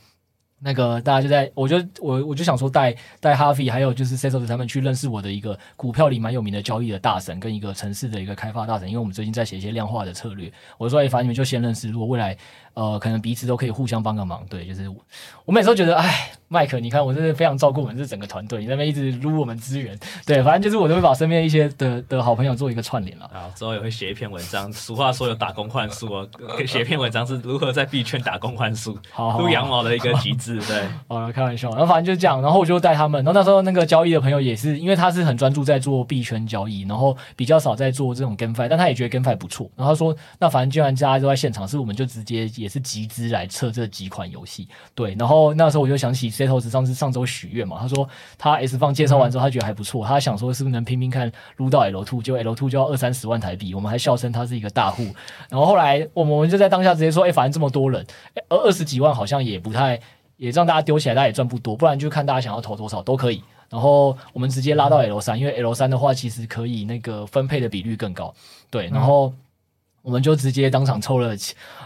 [0.60, 12.36] 那个大家就在，我就我我就想说带带哈菲还有就是 Setos 他们去认识我的一个股票里蛮有名的交易的大神，跟一个城市的一个开发大神，因为我们最近在写一些量化的策略，我说哎，反正你们就先认识，如果未来。
[12.78, 14.94] 呃，可能彼此都可以互相帮个忙，对，就是我，
[15.46, 23.24] 我每次都觉得，哎，麦克，你看我真的非常照顾我们这整个团队，你那边一直撸我们资源，对，反正就是我都会把身边一些的的好朋友做一个串联了。
[23.34, 26.28] 啊，之后也会写一篇文章，俗话说有打工换宿哦，
[26.64, 28.96] 写一篇文章是如何在币圈打工换宿，
[29.38, 30.84] 撸羊毛的一个极致， 对。
[31.08, 43.48] 好了，开玩笑，然后反正就是这样，然后我就带他们，然后那时候那个交易的朋友也是，因为他是很专注在做币圈交易，然后比较少在做这种 GameFi，但他也觉得 GameFi 不错，然后他说，那反正既然大家都在现场，是我们就直接也是集资来。
[43.50, 55.02] 测这几款游戏，对，然后那时候我就想起 Setos 上次上周许愿嘛，他说他 S 方介绍完之后，他觉得还不错，他想说是不是能拼拼看撸到 L two，就 L two 就要二三十万台币，我们还笑称他是一个大户，
[55.48, 58.06] 然后后来我们我们就在当下直接说，哎，反正这么多人，
[58.50, 59.98] 二二十几万好像也不太，
[60.36, 68.34] 也让大家丢起来，大家也赚不多，不然就看大家想要投多少都可以，然后我们直接拉到 L 三，因为 L 三的话其实可以那个分配的比率更高，
[68.70, 69.32] 对，然后。
[70.02, 71.34] 我们就直接当场抽了，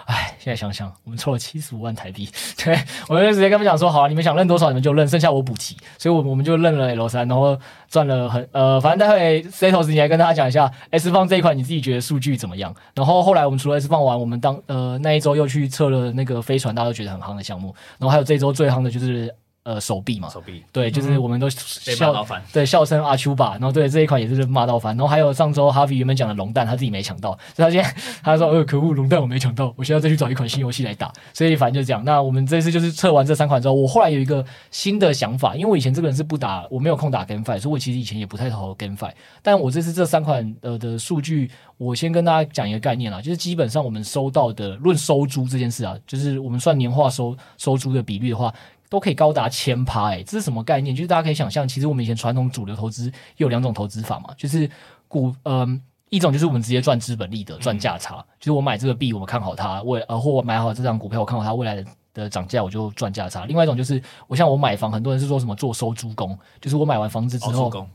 [0.07, 2.29] 哎，现在想想，我们抽了七十五万台币。
[2.62, 5.77] 对，我们就直接跟他们讲说，好啊，你们想认多少你们就认，剩下我补齐。
[5.98, 12.75] 所以，我我们就认了 L 三，然后赚了很呃，反正待会 Setos 你来跟大家讲一下 S 方这一块，你自己觉得数据怎么样？
[12.94, 17.75] 然后后来我们除了 S 方完，我们当呃那一周又去测了那个飞船，大家都觉得很夯的项目。
[17.98, 19.35] 然后还有这周最夯的就是。
[19.64, 27.94] 呃，手臂嘛，手臂，对，就是我们都笑，嗯、对，笑声阿丘吧，然后对这一款也是骂到烦，然后还有上周哈皮原本讲的龙蛋，他自己没抢到，所以他现在
[28.25, 32.05] 他说，呃，可恶，龙蛋我没抢到，我现在再去找一款新游戏来打，所以反正就这样。
[32.05, 41.48] 那我们这次就是测完这三款之后，我后来有一个新的想法，因为我以前这个人是不打，我没有空打 GameFi，所以我其实以前也不太投 GameFi，但我这次这三款呃的数据，
[41.79, 48.53] 我先跟大家讲一个概念啦，就是基本上我们收到的论收租这件事啊，就是我们算年化收收租的比率的话。
[48.92, 50.94] 都可以高达千趴，哎，这是什么概念？
[50.94, 54.68] 就是大家可以想象，其实我们以前传统主流投资有两种投资法嘛，就是
[55.09, 63.46] 股，嗯、呃，一种就是我们直接赚资本利得，赚价差，嗯、就是我买这个币，我们看好它未，呃，或我买好这张股票，我看好它未来的的涨价，我就赚价差。
[63.46, 67.70] 另外一种就是，我像我买房，很多人是说什么做收租工，就是我买完房子之后。
[67.70, 67.87] 哦，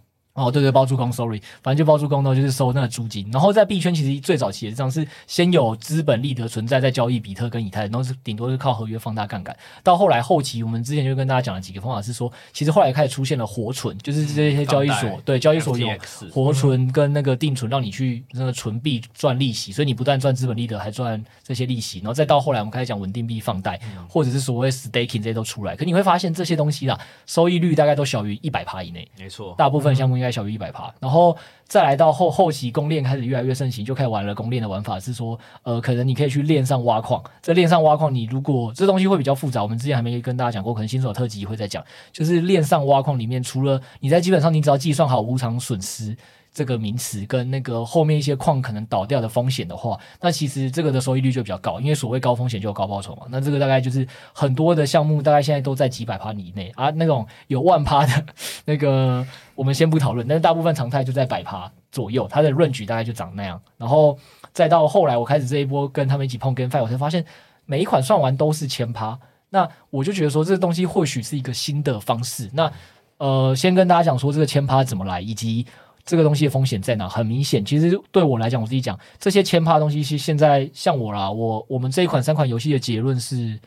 [0.52, 3.28] 对对，包租公，sorry，反正就包租公呢，就是收那个租金。
[3.32, 9.56] 然后在币圈其实最早期也是这样，是先有资本利得存在，在交易比特跟以太，然后是顶多是靠合约放大杠杆。
[9.84, 15.90] 到后来后期，我们之前就跟大家讲了几个方法，是说其实后来开始出现了活存，就是这些交易所，对，交易所有
[16.32, 21.98] 活存跟那个定存，让你去那个存币赚利息，所以你不但赚资本利得，还赚这些利息。
[22.00, 25.76] 然后再到后来，我们开始讲稳定币放贷，或者是所谓 staking 这些都出来。
[25.76, 30.27] 可你会发现这些东西啦，收益率大概都小于一百趴以内，没错，大部分项目应该。
[30.32, 31.36] 小于一百趴，然后
[31.66, 34.36] 再来到后后期攻链开始越来越盛行，就开始玩了。
[34.36, 41.84] 攻链的玩法是说，呃，可能你可以去链上挖矿，在链上挖矿，你如果这东西会比较复杂，我们之前还没跟大家讲过，可能新手特辑会再讲。
[42.12, 46.16] 就是链上挖矿里面，除了你在基本上你只要计算好无偿损失。
[46.58, 53.28] 这个名词跟那个后面一些矿可能倒掉的风险的话，那其实这个的收益率就比较高，因为所谓高风险就有高报酬嘛。
[53.30, 58.26] 那这个大概就是很多的项目大概现在都在几百趴以内啊，那种有万趴的
[58.66, 63.62] 那个我们先不讨论，但是大部分常态就在百趴左右，它的 range 大概就长那样。
[63.78, 64.18] 然后
[64.52, 67.24] 再到后来我开始这一波跟他们一起碰 GameFi，我才发现
[67.66, 69.20] 每一款算完都是千趴，
[69.52, 72.50] 那我就觉得说这个东西或许是一个新的方式。
[72.52, 72.72] 那
[73.20, 75.68] 呃，先跟大家讲说这个千趴怎么来，以及。
[76.08, 77.08] 这个东西的风险在哪？
[77.08, 83.60] 很明显，其实对我来讲，我自己讲这些千趴的东西，其实现在像我啦，我我们这一款三款游戏的结论是，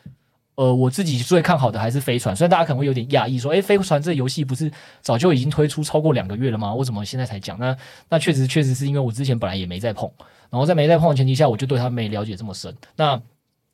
[0.55, 2.35] 呃，我自己最看好的还是飞船。
[2.35, 6.73] 虽然大家可能会有点讶异，说，诶，飞船这游戏不是早就已经推出超过两个月了吗？
[6.73, 7.57] 为什么现在才讲？
[7.59, 7.77] 那
[8.09, 10.11] 那确实确实是因为我之前本来也没在碰，
[10.49, 12.75] 然后在没在碰的前提下，我就对它没了解这么深。
[12.95, 13.21] 那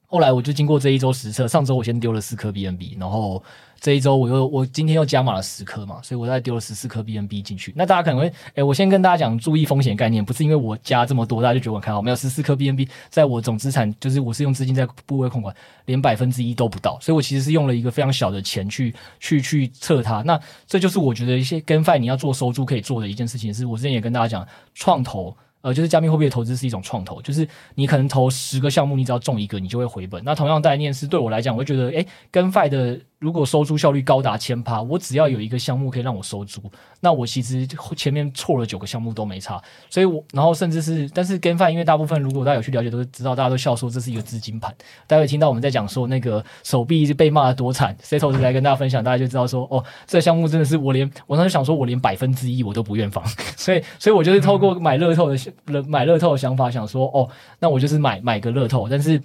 [0.09, 3.43] 后来我就经过这一周实测，上周我先丢了四颗 BNB，然后
[3.77, 7.73] 这一周我又我今天又加码了十颗嘛，所以我再丢了十四颗 BNB 进去。
[7.75, 15.53] 那大家可能会，诶，我先跟大家讲注意风险概念，不是因为我加这么多，大家就觉得我看好，没有十四颗 BNB，在我总资产就是我是用资金在部位控管，
[15.87, 20.21] 连百分之一都不到，所以我其实是用了一个非常小的钱去去去测它。
[20.21, 25.35] 那这就是我觉得一些跟 f i 你要做收租可以做的一件事情，是我之前也跟大家讲创投。
[25.61, 30.23] 呃，就是加密货币的投资是一种创投，就是你可能投十个项目，你只要中一个，你就会回本。
[30.23, 32.99] 那同样概念是对我来讲，我会觉得，诶，跟 GameFi 的。
[33.19, 36.61] 如果收租效率高达千趴，我只要有一个项目可以让我收租，
[36.99, 39.59] 那我其实前面错了九个项目都没差。
[39.89, 44.71] 所以我，我然后甚至是，但是 GameFi 因为大部分如果大家有去了解，都知道大家都笑说这是一个资金盘。
[45.07, 53.25] 大家会听到我们在讲说那个手臂被骂的多惨，Setos 来跟大家分享，大家就知道说，哦，这个项目真的是我连我当时想说，我连百分之一我都不愿放。
[53.57, 57.27] 所以，所以我就是透过买乐透的买乐透的想法，想说，哦，
[57.59, 59.19] 那我就是买买个乐透，但是。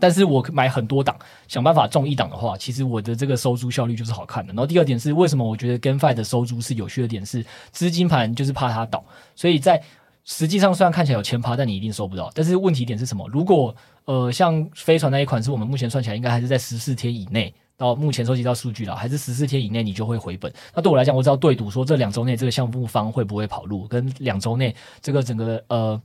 [0.00, 1.16] 但是我买很多档，
[1.46, 4.52] 想办法中一档的话，其实我的这个收租效率就是好看的。
[4.52, 9.04] 然后第二点是，为什么我觉得 GameFi 的收租是有趣的点是，资金盘就是怕它倒，
[9.36, 9.80] 所以在
[10.24, 12.28] 实际上虽然看起来有千趴，但你一定收不到。
[12.34, 13.28] 但是问题点是什么？
[13.28, 13.72] 如果
[14.06, 20.52] 呃像飞船那一款，是我们目前算起来应该还是在十四天以内，到目前收集到数据了，还是十四天以内你就会回本。
[20.74, 26.02] 那对我来讲，我只要对赌说这两周内这个项目方会不会跑路，跟两周内这个整个呃。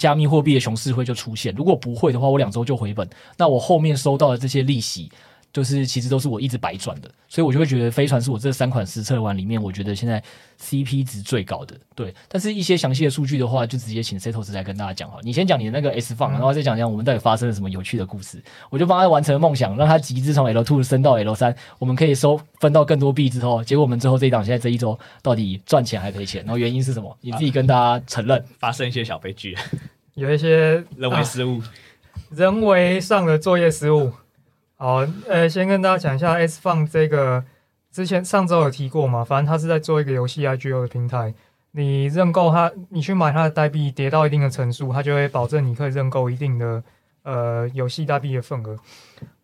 [0.00, 3.06] 加密货币的熊市会就出现，如果不会的话，我两周就回本。
[3.36, 5.10] 那我后面收到的这些利息，
[5.52, 10.22] 就是其实都是我一直白赚的，所以我就会觉得飞船是我这三款实测完里面，我觉得现在
[10.62, 11.76] CP 值最高的。
[11.96, 15.18] 对，但是一些详细的数据的话，就直接请 Setos 来跟大家讲哈。
[15.22, 18.40] 你先讲你的那个 S Fund，然后再讲讲我们到底发生了什么有趣的故事。
[18.70, 26.42] 我就帮他完成了梦想，让他集资从 L two 升到 L 三，我们可以收分到更多币之后，结果我们最后这一档现在这一周到底赚钱还赔钱？
[26.44, 27.16] 然后原因是什么？
[27.20, 29.56] 你自己跟大家承认，发生一些小悲剧。
[30.14, 31.72] 有一些人为失误、啊，
[32.30, 34.12] 人为上的作业失误。
[34.82, 37.44] 好，呃，先跟大家讲一下 S Fun 这个，
[37.92, 41.34] 之前上周有提过嘛，反正他是在做一个游戏 IGO 的平台。
[41.72, 46.82] 你认购它，你去买它的代币，跌到一定的层数，它就会保证你可以认购一定的
[47.24, 48.74] 呃游戏代币的份额。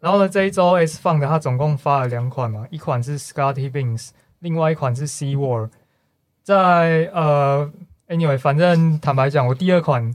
[0.01, 5.69] 然后呢，这一周 S Fund 它总共发了两款嘛，一款是 Scotty Beans，另外一款是 Sea War。
[6.43, 7.71] 在呃
[8.09, 10.15] ，Anyway，反正坦白讲，我第二款。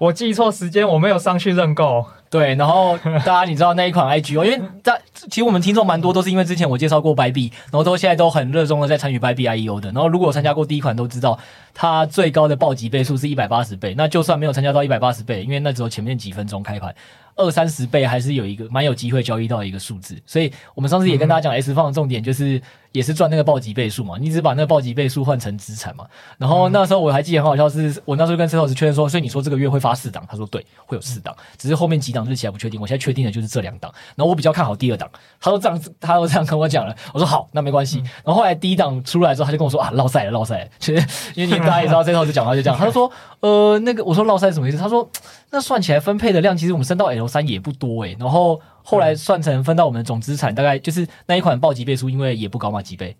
[0.00, 2.06] 我记错时间，我没有上去认购。
[2.30, 9.92] 对，然后大家你知道那一款 IGO，因为在其实我们听众蛮多都是因为之前我介绍过 Bybit，然后都现在都很热衷的在参与 Bybit IEO 的。
[9.92, 11.38] 然后如果参加过第一款都知道，
[11.74, 13.94] 它最高的暴击倍数是一百八十倍。
[13.94, 16.94] 那就算没有参加到一百八十倍，因为那只有前面几分钟开盘。
[17.36, 22.60] 二三十倍还是有一个蛮有机会交易到一个数字，所以我们上次也跟大家讲 S 放的重点就是
[22.92, 26.04] 也是赚那个暴击倍数嘛，你只把那个暴击倍数换成资产嘛。
[26.38, 32.80] 然后那时候我还记得很好笑，是我那时候跟 Setos 确认说，所以你说这个月会发四档，他说对，会有四档，只是后面几档日期还不确定。
[32.80, 35.08] 我现在确定的就是这两档，然后我比较看好第二档，
[35.40, 37.98] 他说这样，他都这样跟我讲了，我说好，那没关系。
[38.24, 40.68] 然后后来第一档出来之后，他就跟我说啊，落赛了，落赛了。
[40.78, 44.78] 其 实因为你大家也知道 Setos 讲话就这样，他就 说呃那个我说落赛什么意思？
[44.78, 45.08] 他说。
[45.52, 48.16] 那算起来分配的量，其实我们升到 L 三也不多诶、欸。
[48.20, 53.16] 然后后来算成分到我们的总资产，大概就是那一款暴击倍数，因为也不高嘛，几倍。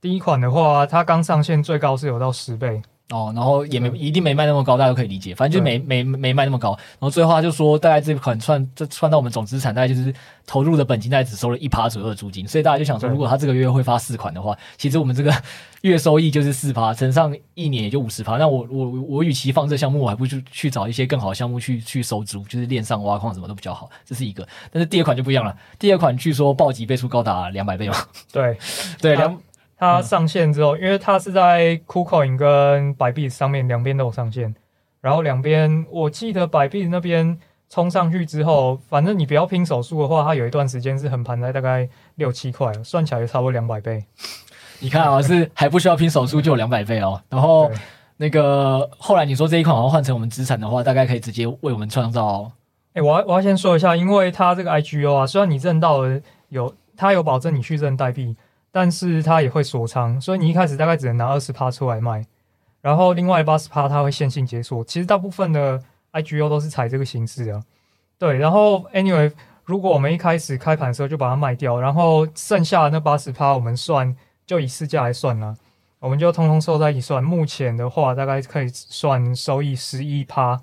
[0.00, 2.82] 第一款的话，它刚上线最高是有到十倍。
[3.10, 5.34] 哦，然后也没一定没卖那么高，大家都可以理解。
[5.34, 6.72] 反正就没没没卖那么高。
[6.72, 10.12] 然后最后他就说，大概这款算这算到我们总资产，大概就是
[10.46, 12.46] 投入的本金大概只收了一趴左右的租金。
[12.46, 15.34] 所以大家就想说，如果他这个月会发四款的话，其实我们这个
[15.80, 18.36] 月收益就是四趴，乘上一年也就五十趴。
[18.36, 23.88] 那我我我与其放这项目，我还不如去去找一些更好的项目去去收租，就是链上挖矿什么都比较好。
[24.04, 24.46] 这是一个。
[24.70, 27.96] 但是第二款就不一样了，第二款据说暴击倍数高达两百倍嘛。
[28.30, 28.58] 对
[29.00, 29.34] 对两。
[29.78, 34.54] 它上线之后，因为它是在 KuCoin 跟 Bybit 上面两边都有上线，
[35.00, 37.38] 然后两边我记得 Bybit 那边
[37.70, 44.04] 冲上去之后，反正你不要拼手速的话，它有一段时间是横盘在大概六七块，算起来就差不多两百倍。
[44.80, 47.22] 你看啊，是还不需要拼手速就有两百倍哦。
[47.28, 47.70] 然后
[48.16, 52.50] 那个后来你说这一款好像换成我们资产的话，大概可以直接为我们创造。
[52.94, 58.36] 哎，我要我要先说一下，因为它这个 IGO 啊，虽然你认到了有，它有保证你去认代币。
[58.78, 62.24] 但是它也会锁仓，所以你一开始大概只能拿二十趴出来卖，
[62.80, 64.84] 然后另外八十趴它会线性解锁。
[64.84, 67.60] 其实大部分的 IGO 都是采这个形式的，
[68.20, 68.36] 对。
[68.38, 69.32] 然后 anyway，
[69.64, 75.56] 如果我们一开始开盘的时候就把它卖掉，然后剩下的那八十趴我们算就以市价来算了，
[75.98, 77.20] 我们就通通收在一起算。
[77.20, 80.62] 目前的话大概可以算收益十一趴。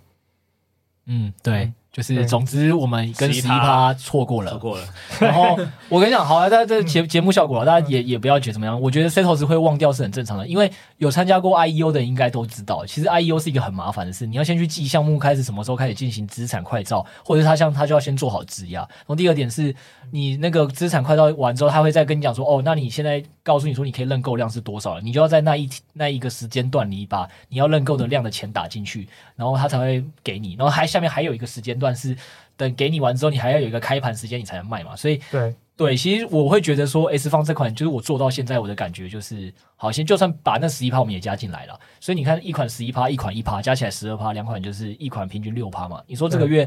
[1.08, 1.74] 嗯，对。
[1.96, 4.84] 就是总之我们跟十一趴错过了，错过了。
[5.18, 8.82] 然后我跟你讲，好了，大家这节节目效果，大家也也不要觉得怎么样。
[8.82, 18.82] 我觉得 Setos 会忘掉是很正常的，因为有参加过 IEO 的应该都知道，其实 IEO 是一个很麻烦的事，你要先去记项目开始什么时候开始进行资产快照，或者是他像他就要先做好质押。
[18.82, 19.74] 然后第二点是
[20.12, 30.56] 你那个资产快照完之后，他会再跟你讲说，哦，那你现在告诉你说你可以认购量是多少了，你就要在那一那一个时间段里把你要认购的量的钱打进去，然后他才会给你。
[30.56, 32.18] 然后还下面还有一个时间段是。
[32.58, 34.96] 等给你完之后，你还要有一个开盘时间，你才能卖嘛。
[34.96, 41.78] 所以，对对，其实我会觉得说，S 方这款就是我做到现在，我的感觉就是，好，先就算把那十一趴我们也加进来了。
[42.00, 46.02] 所以你看，一款十一趴，一款一趴，加起来十二趴，两款就是一款平均六趴嘛。
[46.08, 46.66] 你说这个月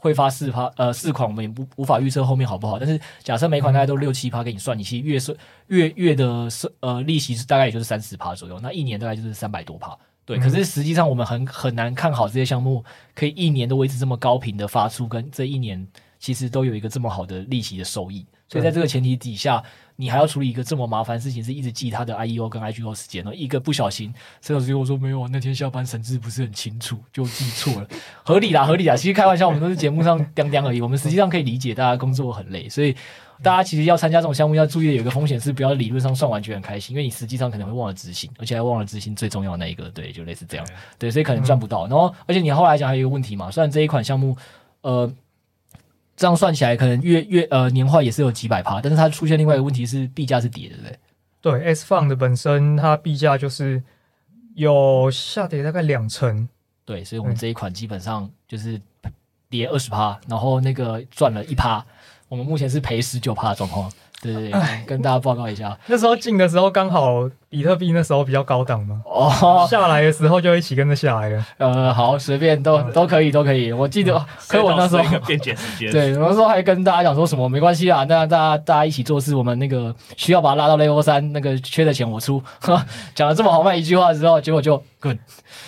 [0.00, 2.78] 会发四趴，呃，四款我们也不无法预测后面好不好。
[2.78, 5.36] 但是假设每款大概都六七趴给你算，你其实月是
[5.66, 6.48] 月月的
[6.80, 9.96] 呃利息是大概也就是三十趴左右，那一年大概就是三百多趴。
[10.24, 12.84] 对，可是实际上我们很很难看好这些项目
[13.14, 15.86] 可以一年都维持这么高频的发出，跟这一年
[16.18, 18.26] 其实都有一个这么好的利息的收益。
[18.48, 19.62] 所以在这个前提底下，
[19.96, 27.88] 你还要处理一个这么麻烦的事情，是一直记他的 IEO 跟 IGO 时间，然后一个不小心，陈老师跟我说没有，那天下班神志不是很清楚，就记错了，
[28.24, 28.96] 合理啦，合理啦。
[28.96, 32.96] 其实开玩笑，我们都是节目上 讲讲而已，我们实际上可以理解大家工作很累，所以。
[33.40, 40.66] 大家其实要参加这种项目，要注意的有一个风险是，不要理论上算完全很开心，因为你实际上可能会忘了执行，而且还忘了执行最重要的那一个，对，就类似这样，
[40.98, 41.86] 对，所以可能赚不到。
[41.86, 44.36] 然后，而且你后来讲还有一个问题嘛，虽然这一款项目，
[44.80, 45.08] 呃，
[46.18, 50.98] 这样算起来可能月月呃年化也是有几百趴，但是它出现另外一个问题是币价是跌的，对不对？
[51.40, 53.80] 对，S Fund 的本身它币价就是
[54.56, 56.48] 有下跌大概两成，
[56.84, 58.80] 对，所以我们这一款基本上就是
[59.48, 61.86] 跌二十趴，然后那个赚了一趴。
[62.28, 63.90] 我们目前是赔十九趴的状况，
[64.20, 65.78] 对对对，跟大家报告一下。
[65.86, 71.46] 那时候进的时候刚好比特币那时候比较高档嘛，哦，下来的时候就一起跟着下来了。
[71.58, 73.70] 呃，好，随便都都可以，都可以。
[73.70, 82.42] 我记得， 可我那时候变减时间，对，我那时候还跟大家讲说什么没关系啊，那大家大家一起做事，我们那个需要把它拉到 level 三，那个缺的钱我出。
[83.14, 85.16] 讲了这么豪迈一句话之后，结果就滚，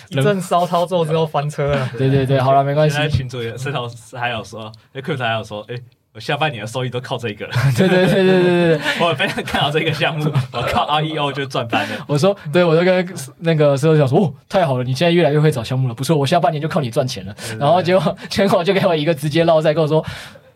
[0.09, 1.89] 一阵骚操作之后翻车了。
[1.97, 3.09] 对对对，好了，没关系。
[3.09, 3.89] 群主也，社长
[4.19, 5.75] 还有说，哎，课长还有说，哎。
[6.13, 11.95] 我下半年的收益都靠这个了，对对对对对对， 我非常看好这个项目， 我靠 REO 就赚翻了。
[12.05, 17.33] 我说，对我就跟那个石头讲说，哦，太好了，你现在越来越会找项目了，不错，我下半年就靠你赚钱了。
[17.57, 20.05] 然后结果 结果就给我一个直接落在，跟我说。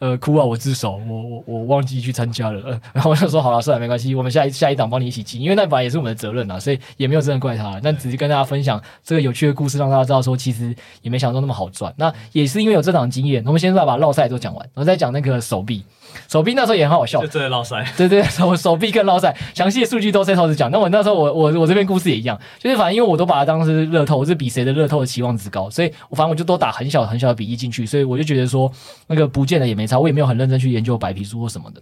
[0.06, 0.46] 呃，哭啊！
[0.46, 2.80] 我自首，我我我忘记去参加了。
[2.94, 7.80] 然后我就说好了，算了，没关系，我们下一下一档帮你一起记，因为那本来也是我们的责任啊，所以也没有真的怪他。
[7.82, 11.92] 但只是跟大家分享这个有趣的故事，让大家知道说，其实也没想到那么好赚。
[11.98, 15.84] 那也是因为有这档经验，我们先来把绕赛都讲完，然后再讲那个手臂。
[16.28, 20.70] 手臂那时候也很好笑，就真的落塞，对对， 手手臂跟落塞，详细的数据都在超市讲。
[20.72, 28.72] 那我那时候我我我这边故事也一样，就是反正因为我都把它当成是乐透，我是比谁的乐透的期望值高，所以我反正我就都打很小很小的比例进去，所以我就觉得说
[29.08, 31.82] 那个不见得也没差，我也没有很认真去研究白皮书或什么的。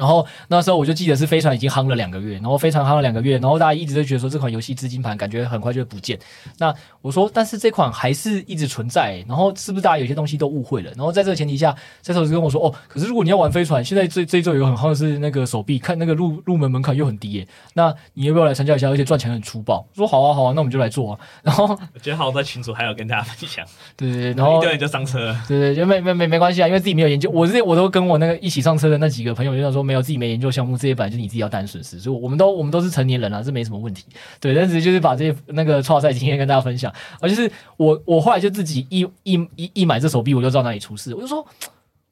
[0.00, 6.18] 然后那时候我就记得是飞船已经夯了两个月，然后飞船夯了两个月，然后大家一直都觉得说这款游戏资金盘感觉很快就会不见。
[6.56, 10.90] 那我说，但是这款还是一直存在，然后是不是大家有些东西都误会了？
[10.96, 18.88] 然后在这个前提下，这时候就跟我说，哦，可是如果你要玩飞船，现在这这一周有很夯的是那个手臂，看那个入入门门槛又很低耶，那你要不要来参加一下？
[18.88, 19.86] 而且赚钱很粗暴。
[19.94, 21.20] 说好啊好啊，那我们就来做啊。
[21.42, 23.64] 然后我觉得好在群主还有跟大家分享，
[23.96, 30.78] 对对对，然后一堆人就上车了，对对，就没没没没关系啊，因为自己没有研究，我这我都跟我那个一起上车的那几个朋友就想说，没有自己没研究项目。
[30.78, 34.04] 这些本来就是你自己要担损失，所以我们都我们都是成年人了，这没什么问题。
[34.38, 36.94] 对，但是就是把这些那个创赛经验跟大家分享。
[37.20, 41.12] 而就是我我后来就自己一一一一买这手臂，我就知道哪里出事。
[41.12, 41.44] 我就说，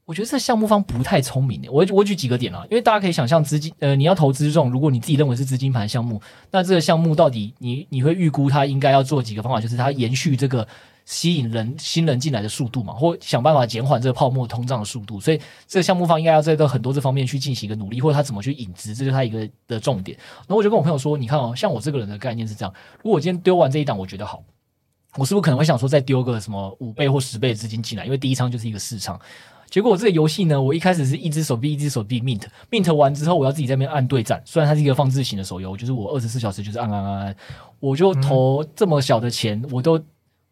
[0.05, 1.63] 我觉得这项目方不太聪明。
[1.71, 6.21] 我我举几个点啊，因为大家可以想象资金呃，你要投资这种，如果你自己认为是资金盘项目，
[6.51, 10.67] 那这个项目到底你你会预估它应该要做几个方法，就是它延续这个。
[11.09, 20.19] 吸引人新人进来的速度嘛，或想办法减缓这个泡沫通胀的速度，所以这个项目方应该要在这很多这方面去进行一个努力，或者他怎么去引资，这是他一个的重点。
[20.41, 24.43] 然后我就跟我朋友说，你看哦，像我这个人的概念是这样，如果我今天丢完这一档，我觉得好，
[25.17, 28.05] 我是不是可能会想说再丢个什么五倍或十倍的资金进来？
[28.05, 29.19] 因为第一仓就是一个市场。
[29.71, 34.43] 结果我这个游戏呢，我一开始是一只手臂一只手臂 mint mint 完之后，我要自己在那边按对战。
[34.45, 37.37] 虽然它是一个放置型的手游，就是我二十四小时就是按按按按，
[37.81, 39.99] 我就投这么小的钱，我都。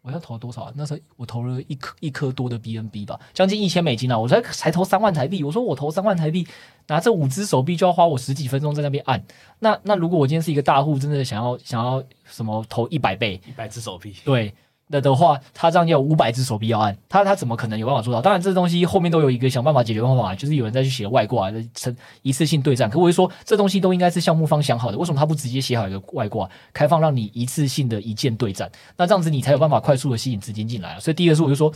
[0.07, 0.73] 我要投多少啊？
[0.73, 4.17] 那时候我投了一颗一颗多的 BNB 吧，将近一千美金啊！
[4.17, 5.43] 我才才投三万台币。
[5.43, 6.47] 我说我投三万台币，
[6.87, 9.21] 拿这五只手臂就要花我十几分钟在那边按。
[9.59, 14.53] 那那如果我今天是一个大户，真的想要想要什么投一百倍，一百只手臂，对。
[14.87, 18.21] 那的话，他这样要有五百只手臂要按，他他怎么可能有办法做到？
[18.21, 22.89] 当然，这东西后面都有一个想办法解决方法，就是有人再去写外挂，成一次性对战。
[22.89, 28.71] 可我就说，这东西都应该是项目方想好的，为什么他不直接写好一个外挂，开放让你一次性的一键对战？
[28.95, 30.99] 那这样子你才有办法快速的吸引资金进来啊。
[30.99, 31.71] 所以第一个是，我就说。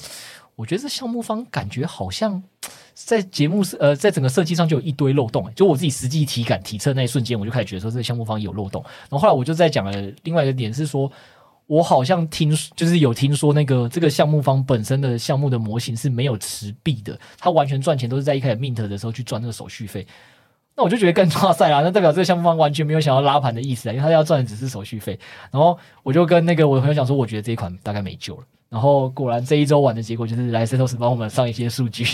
[0.58, 2.44] 我觉得这项目方感觉好像
[2.94, 5.50] 在节目呃，在整个设计上就有一堆漏洞。
[5.56, 8.84] 就我自己实际体感体测那一瞬间，我就开始觉得说这项目方有漏洞。
[9.10, 9.92] 然后后来我就在讲了
[10.24, 11.10] 另外一个点是说，
[11.72, 20.06] 我好像听就是有听说那个这个项目方本身的项目的模型是没有持币的，他完全赚钱都是在一开始 mint 的时候去赚那个手续费。
[20.76, 25.18] 那我就觉得更抓塞啦，那代表这个项目方完全没有想要拉盘的意思啊，因为他要赚的只是手续费。
[25.50, 28.44] 然后我就跟那个我的朋友讲说，我觉得这一款大概没救了。
[28.68, 32.06] 然后果然这一周玩的结果就是来 Setos 帮我们上一些数据，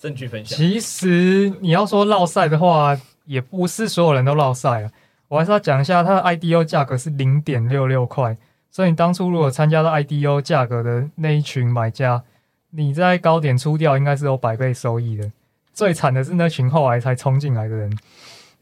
[0.00, 0.56] 证据分享。
[0.56, 4.90] 其实你要说落赛的话，也不是所有人都落赛啊。
[5.28, 8.36] 我还是要讲一下，它的 IDO 价格是零点六六块，
[8.74, 12.24] 所以你当初如果参加到 IDO 价格的那一群买家，
[12.70, 15.30] 你在高点出掉，应该是有百倍收益的。
[15.72, 17.96] 最惨的是那群后来才冲进来的人。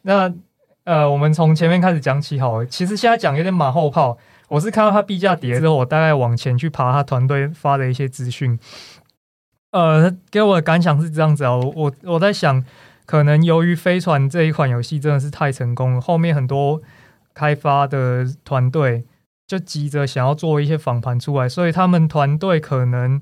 [0.03, 0.31] 那
[0.85, 2.67] 呃，我们从前面开始讲起好了。
[2.67, 4.19] 其实现在讲有点马后炮。
[4.49, 8.59] 我是看到他币价跌之后，我大概往前去爬他团队发的一些资讯。
[9.71, 12.63] 呃，给我的感想是这样子啊，我我我在想，
[13.07, 16.83] 可能由于飞船这一款游戏真的是太成功了，后面很多
[17.33, 19.05] 开发的团队
[19.53, 23.21] 就急着想要做一些访盘出来，所以他们团队可能。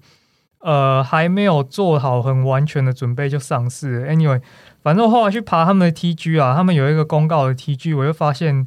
[0.63, 4.05] 呃，还没有做好很完全的准备就上市。
[4.07, 4.43] Anyway，
[4.83, 8.67] 反正我后来去爬他们的 TG 啊，他们有一个公告的 TG，我就发现，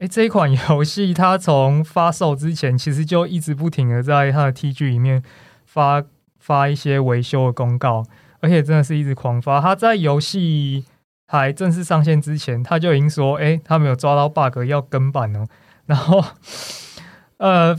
[0.00, 5.22] 诶，这一款游戏它从发售之前，其实就一直不停的在它的 TG 里面
[5.64, 6.04] 发
[6.38, 8.04] 发一些维修的公告，
[8.40, 9.62] 而且真的是一直狂发。
[9.62, 10.84] 它在游戏
[11.26, 15.46] 还正式上线之前，他就已经说，诶，他没有抓到 bug 要更版哦。
[15.86, 16.22] 然后，
[17.40, 17.76] 呃。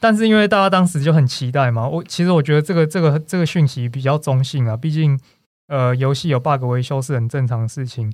[0.00, 5.18] 但是因为大家当时就很期待嘛，我其实我觉得这个这个这个讯息比较中性啊，毕竟
[5.66, 8.12] 呃游戏有 bug 维修是很正常的事情。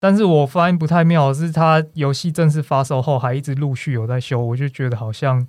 [0.00, 5.46] 但是我发现不太妙是，它游戏正式发售后还一直陆续有在修，我就觉得好像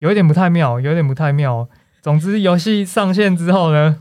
[0.00, 1.66] 有一点不太妙，有点不太妙。
[2.02, 3.98] 总之游戏上线之后呢，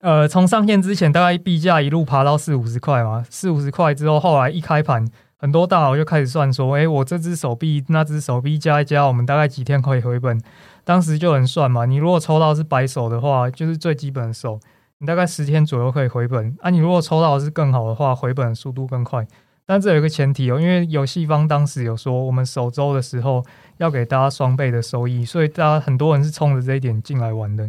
[0.00, 5.10] 呃从上线之前大概币价一路爬到四五十块嘛，四五十块之后后来一开盘。
[5.44, 10.40] 很多大佬就开始算说，诶、我这只手臂、那只手臂加一加，我们大概几天可以回本？
[10.84, 11.84] 当时就能算嘛。
[11.84, 14.58] 你如果抽到是白手的话，就是最基本的手，
[15.00, 16.56] 你大概十天左右可以回本。
[16.62, 19.26] 啊，你如果抽到是更好的话，回本速度更快。
[19.66, 23.44] 但这有一个前提哦，因为游戏方当时有说，我们首周的时候
[23.76, 27.68] 要给大家双倍的收益，所以大家很多人是冲着这一点进来玩的。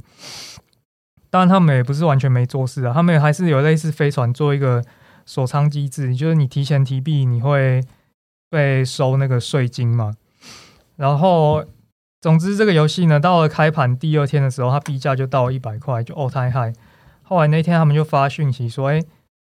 [1.29, 4.81] 当然，他们也不是完全没做事啊，他们还是有类似飞船做一个。
[5.25, 7.83] 锁仓机制就是你提前提币，你会
[8.49, 10.13] 被收那个税金嘛。
[10.95, 11.65] 然后，
[12.21, 16.71] 总之这个游戏呢，到了开盘第二天的时候，它币价就到一百块，就哦太嗨。
[17.23, 19.01] 后来那天他们就发讯息说：“哎，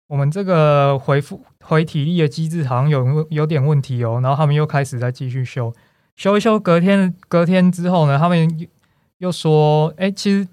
[0.08, 5.74] 我们这个回复回体力的机制好像有有点问题哦。”然后他们又开始再继续修，
[6.16, 8.68] 修一修，隔天隔天之后呢，他们又
[9.18, 10.48] 又说：“哎，其实。”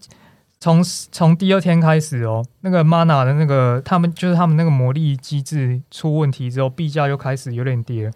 [0.63, 8.11] 从从第二天开始哦，那个 mana 的那个他们就是他们那个魔力机制出问题之后，币价又开始有点跌，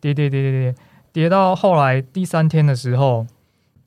[0.00, 0.74] 跌跌跌跌跌，
[1.12, 3.26] 跌到后来第三天的时候，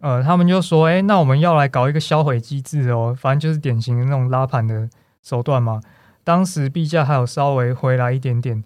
[0.01, 4.89] 呃，他们就说，哎，那我们要来搞一个销毁机制哦，反正就是典型的那种拉盘的
[5.23, 5.79] 手段嘛。
[6.25, 8.61] 当时币价还有稍微回来一点点，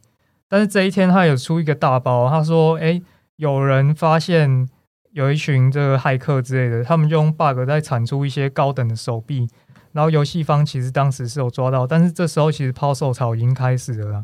[0.49, 2.99] 但是这一天他有出一个大包，他说，哎，
[3.35, 4.67] 有人发现。
[5.15, 9.47] 有一群这个骇客之类的，他们就用 bug 在产出一些高等的手臂，
[9.93, 14.21] 然后游戏方其实当时是有抓到，但是这时候其实抛售潮已经开始了啦。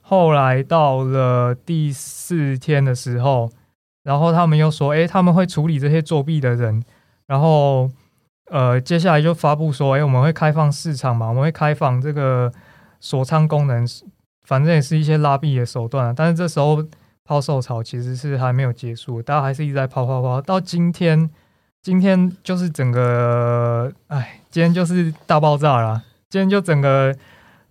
[0.00, 3.50] 后来到了第四天的时候，
[4.04, 6.80] 然后他们又说，诶，他们会处理这些作弊的人，
[7.26, 7.90] 然后
[8.48, 12.52] 呃，接下来就发布说，诶，我们会开放市场嘛，我们会开放这个
[13.00, 13.84] 锁仓功能，
[14.44, 16.84] 反正也是一些拉币的手段啊，但是这时候。
[17.32, 20.38] 抛售潮其实是还没有结束，大家还是一直在抛抛抛。
[20.42, 21.30] 到今天，
[21.80, 26.02] 今天就是整个，哎，今天就是大爆炸了。
[26.28, 27.16] 今天就整个，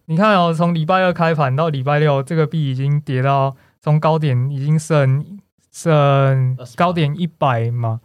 [0.05, 5.39] 你看哦，从礼拜二开盘到礼拜六，这个币已经跌到从高点已经剩
[5.71, 8.01] 剩高点一百嘛。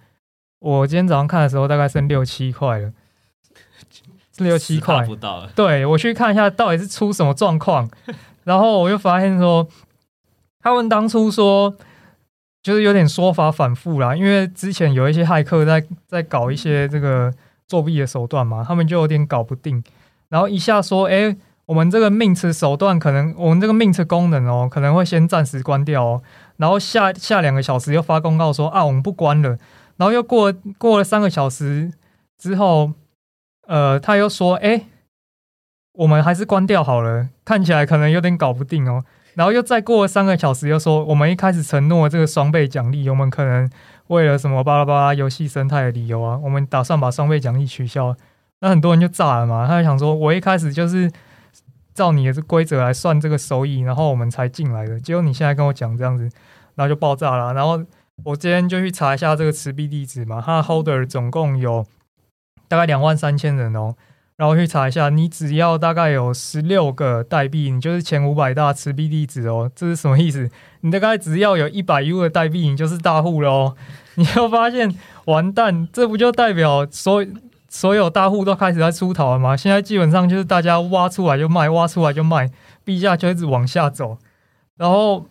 [0.59, 2.93] 我今天早上看的时候，大概剩六七块了，
[4.37, 5.47] 六七块不到。
[5.57, 7.89] 对，我去看一下到底是出什么状况，
[8.45, 9.67] 然后我又发现说。
[10.67, 11.73] 他们当初说，
[12.61, 17.33] 就是有点说法反复啦，因为之前有一些骇客在在搞一些这个
[17.69, 19.81] 作弊的手段嘛，他们就有点搞不定，
[20.29, 21.37] 然后一下说，哎，
[21.67, 26.23] 我们这个 mint 手段可能，我们这个 mint 功能哦，可能会先暂时关掉哦，
[26.57, 29.51] 然后下下两个小时又发公告说啊，我们不关了，
[29.99, 31.93] 然后又过过了三个小时
[32.37, 32.91] 之后，
[33.69, 34.87] 呃，他又说，哎，
[35.93, 39.05] 我们还是关掉好了，看起来可能有点搞不定哦。
[39.37, 43.71] 然后又再过了三个小时，又说我们一开始承诺这个双倍奖励，我们可能
[44.07, 48.17] 为了什么巴拉巴拉游戏生态的理由啊，我们打算把双倍奖励取消。
[48.61, 51.13] 那很多人就炸了嘛，他就想说，我一开始就是
[51.93, 54.99] 照你的规则来算这个收益，然后我们才进来的。
[54.99, 56.25] 结果你现在跟我讲这样子，
[56.75, 57.53] 然后就爆炸了。
[57.53, 57.85] 然后
[58.25, 61.85] 我今天就去查一下这个持币地址嘛，它的 holder 总共有
[62.69, 63.95] 大概两万三千人哦。
[64.37, 69.71] 然后去查一下，你只要大概有十六个代币，你就是前五百大持币地址哦。
[69.75, 70.51] 这是什么意思？
[70.83, 73.75] 你大概只要有一百 U 的代币，你就是大户了哦。
[74.17, 77.25] 你会发现，完蛋，这不就代表所
[77.71, 79.57] 所有大户都开始在出逃了吗？
[79.57, 82.51] 现在基本上就是大家挖出来就卖，挖出来就卖，
[82.85, 84.19] 币价就一直往下走。
[84.77, 85.25] 然后，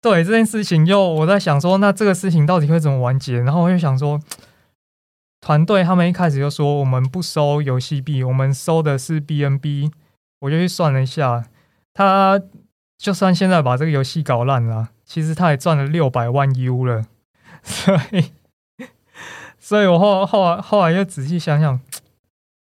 [0.00, 3.40] 对这件事情，就我在想说，那这个事情到底会怎么完结？
[3.40, 4.20] 然后我就想说。
[5.42, 9.90] 团队他们一开始就说，我们不收游戏币，我们收的是 BNB。
[10.38, 11.44] 我就去算了一下，
[11.92, 12.40] 他
[12.96, 17.06] 就算现在把这个游戏搞烂了，其实他也赚了六百万 U 了。
[17.64, 18.30] 所以，
[19.58, 21.80] 所以我后后来后来又仔细想想，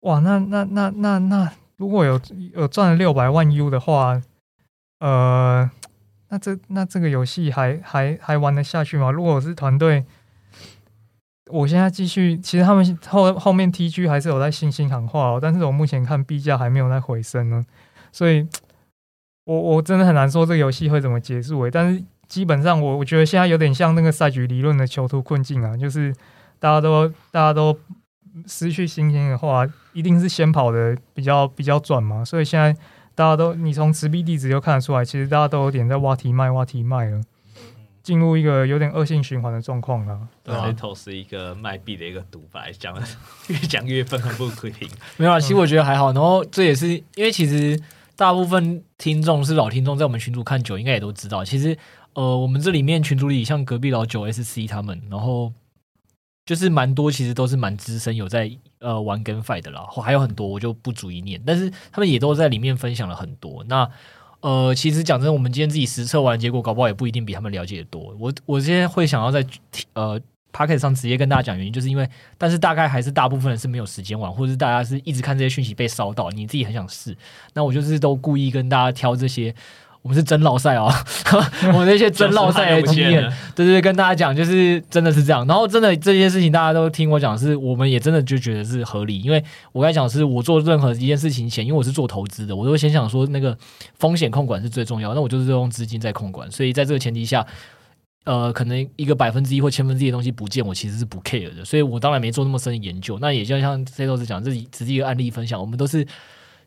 [0.03, 2.21] 哇，那那那那那如果有
[2.55, 4.23] 有赚了六百万 U 的话，
[5.01, 5.69] 呃，
[6.29, 9.11] 那这那这个游戏还还还玩得下去吗？
[9.11, 10.05] 如果我是团队？
[11.53, 17.63] 我现在继续，其实他们后后面 TG 还是有在信心喊话哦，但是我目前看币价还没有在回升呢，
[18.11, 18.47] 所以
[19.45, 21.71] 我我真的很难说这个游戏会怎么结束诶。
[21.71, 26.15] 但是基本上我我觉得现在有点像那个赛局理论的囚徒困境啊，就是
[26.59, 27.79] 大家都大家都
[28.47, 32.73] 失去信心的话，一定是先跑的比较比较赚嘛，所以现在
[33.15, 37.21] 大家都你从持币地址就看得出来，其实大家都有点在挖题卖挖题卖了。
[38.03, 40.19] 进入一个有点恶性循环的状况了。
[40.43, 43.03] 对啊，头是一个卖币的一个独白，讲的
[43.49, 44.89] 越讲越愤恨不平。
[45.17, 46.13] 没有啊，其实我觉得还好。
[46.13, 47.81] 然后这也是因为其实
[48.17, 51.45] 大部分听众是老听众，在我们群组看久，应该也都知道。
[51.45, 51.77] 其实
[52.15, 55.53] 呃，我们这里面群组里，像隔壁老九 SC 他们，然后
[56.45, 58.51] 就是蛮多，其实都是蛮资深，有在
[58.81, 59.87] 呃玩 GameFi 的啦。
[60.03, 63.65] 还有很多我就不逐一念，但是他们也都在里面分享了很多。
[63.69, 63.89] 那
[64.43, 68.15] 呃，其实讲真，我们今天自己实测完结果，搞不好也不一定比他们了解的多。
[68.19, 69.45] 我我今天会想要在
[69.95, 70.21] 呃
[70.53, 77.17] pocket 上直接跟大家讲原因，就是因为，但是大概还是大部分人是没有时间玩，或者是大家是一直看这些讯息被烧到，你自己很想试，
[77.55, 79.55] 那我就是都故意跟大家挑这些。
[80.03, 80.93] 我们是真老赛啊，
[81.73, 83.23] 我们那些真老赛的经验，
[83.55, 85.47] 对对对，跟大家讲，就是真的是这样。
[85.47, 89.23] 然后真的这件事情，大家都听我讲，是我们也真的就觉得是合理。
[89.23, 93.57] 因为我刚才讲，是我做任何一件事情前，因为我是做投资的，我都会先想说那个
[94.01, 95.15] 风险控管是最重要。
[95.15, 97.47] 那我就是用资金在控管，所以在这个前提下，
[98.25, 101.65] 呃，可能一个百分之一或千分之一的东西不见，我其实是不 care 的。
[101.65, 103.19] 所以我当然没做那么深的研究。
[103.21, 106.05] 那也就像 C 老师讲，这里只是一个案例分享，我们都是。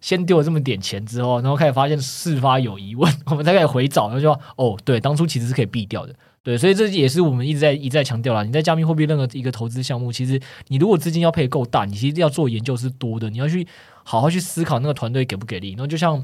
[0.05, 8.43] 先丢了这么点钱之后，然后开始发现事发有疑问， 我们才开始回找，然后就说哦，对，当初其实是可以避掉的，对，所以这也是我们一直在一再强调啦。
[8.43, 13.67] 你在加密货币任何一个投资项目，其实你如果资金要配够大，你其实要做研究是多的，你要去
[14.03, 15.71] 好好去思考那个团队给不给力。
[15.71, 16.23] 然后就像。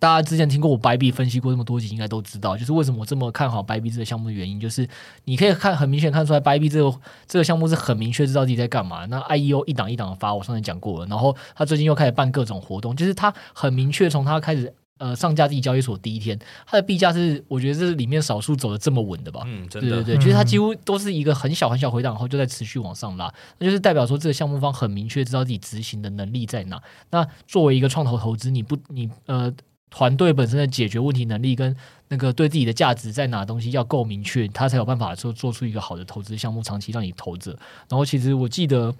[0.00, 4.88] 大家之前听过我白币分析过这么多集，应该都知道，就是为什么我这么看好白币这个项目的原因，就是
[5.26, 9.04] 你可以看很明显看出来，白币这个这个项目是很明确知道自己在干嘛。
[9.06, 19.42] 那 IEO 一档一档的发，我上次讲过了，然后他最近又开始办各种活动，就是他很明确从他开始呃上架自己交易所第一天，他的币价是我觉得这是里面少数走的这么稳的吧？
[19.44, 26.82] 嗯，真的，对对对，就是他几乎都是一个很小很小回档，然后就在持续往上拉，那就是代表说这个项目方很明确知道自己执行的能力在哪。
[27.10, 29.52] 那作为一个创投投资，你不你呃。
[29.90, 31.74] 团队本身的解决问题能力跟
[32.08, 37.52] 那个对自己的价值在哪东西要够明确，他才有办法做做出一个好的投资项目，长期让你投着。
[37.88, 38.90] 然后其实我记得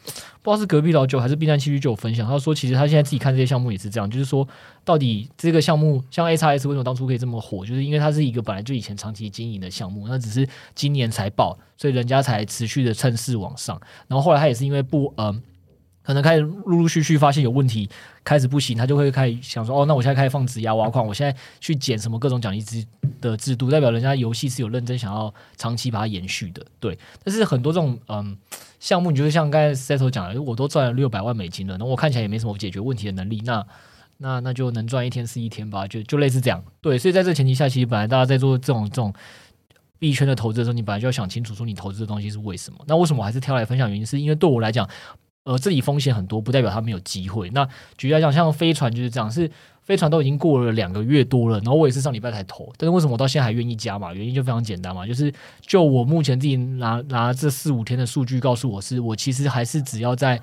[0.42, 4.46] 不知道是隔壁老九还是 B 站七七就有分享，他说其实他现在自己看这些项目也是这样，就是说
[4.84, 13.80] 到底这个项目像 AXS 为什么当初可以这么火，就是因为它是一个本来就以前长期经营的项目，那只是今年才爆，所以人家才持续的趁势往上。
[14.06, 15.42] 然后后来他也是因为不嗯。
[16.02, 17.88] 可能开始陆陆续续发现有问题，
[18.24, 22.84] 开始不行，他就会开始想说：“哦，那我现在开始放质押挖矿，我现在去捡什么各种奖励制
[23.20, 28.36] 的制度，代表人家游戏是有认真想要长期把它延续的。”对，但是很多这种嗯
[28.80, 33.64] 项目，你就是像刚才 Settle 讲的，我都赚了六百万美金了，那我看起来也没什么解决问题的能力，那
[34.18, 36.64] 那那就能赚一天是一天吧，就就类似这样。
[36.80, 39.12] 对，所以在这前提下，其实本来大家在做这种这种
[39.98, 42.78] 币圈的投资的时候，你本来就要想清楚，说你投资的东西是为什么。
[42.86, 43.88] 那为什么我还是挑来分享？
[43.88, 44.88] 原因是因为对我来讲。
[45.44, 47.48] 呃，这里风险很多，不代表他没有机会。
[47.50, 47.66] 那
[47.96, 49.50] 举例来讲，像飞船就是这样，是
[49.82, 54.12] 飞船都已经过了两个月多了，然后我也是上礼拜才投，但是为什么我到现在还愿意加嘛？
[54.12, 60.40] 原因就非常简单嘛，就是就我目前自己拿拿这四五天的数据告诉我是，我其实还是只要在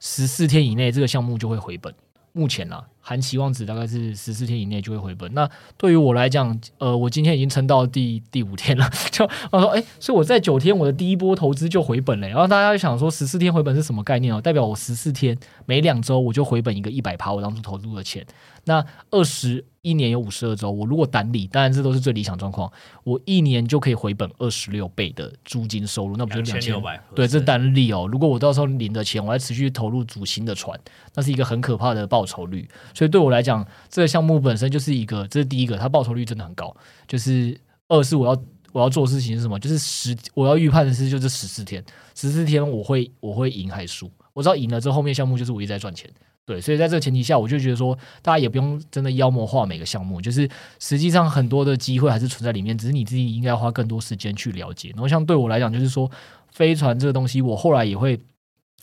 [0.00, 1.94] 十四天以内，这个项目就会回本。
[2.32, 5.32] 目前呢、含期望值大概是十四天以内就会回本。
[5.32, 5.48] 那
[5.78, 12.28] 对于我来讲，呃，我今天已经撑到第第五天了， 就我说，哎，所以我在九天我的第一波投资就回本了。
[12.28, 14.38] 然后大家就想说，十四天回本是什么概念哦？
[14.38, 15.34] 代表我十四天
[15.64, 18.26] 每两周我就回本一个一百趴，我当初投入的钱。
[18.64, 22.70] 那二十一年有五十二周，我如果单利，当然这都是最理想状况，
[23.04, 27.00] 我一年就可以回本二十六倍的租金收入，那不就两千六百？
[27.14, 28.06] 对，这单利哦。
[28.12, 30.78] 如果我到时候领的钱，我还持续投入主新的船，
[31.14, 32.68] 那是一个很可怕的报酬率。
[32.98, 36.76] 所以对我来讲，这个项目本身就是一个，这是第一个，它报酬率真的很高。
[37.06, 38.42] 就是二是我要
[38.72, 39.56] 我要做事情是什么？
[39.60, 41.80] 就是十我要预判的是就是十四天，
[42.16, 44.10] 十四天我会我会赢还是输？
[44.32, 46.10] 我知道赢了之后，后面项目就是我一直在赚钱。
[46.44, 54.88] 对，所以在这个前提下，我就觉得说，大家也不用真的妖魔化每个项目，就是实际上很多的机会还是存在里面，只是你自己应该花更多时间去了解。
[54.88, 56.10] 然后像对我来讲，就是说
[56.50, 58.18] 飞船这个东西，我后来也会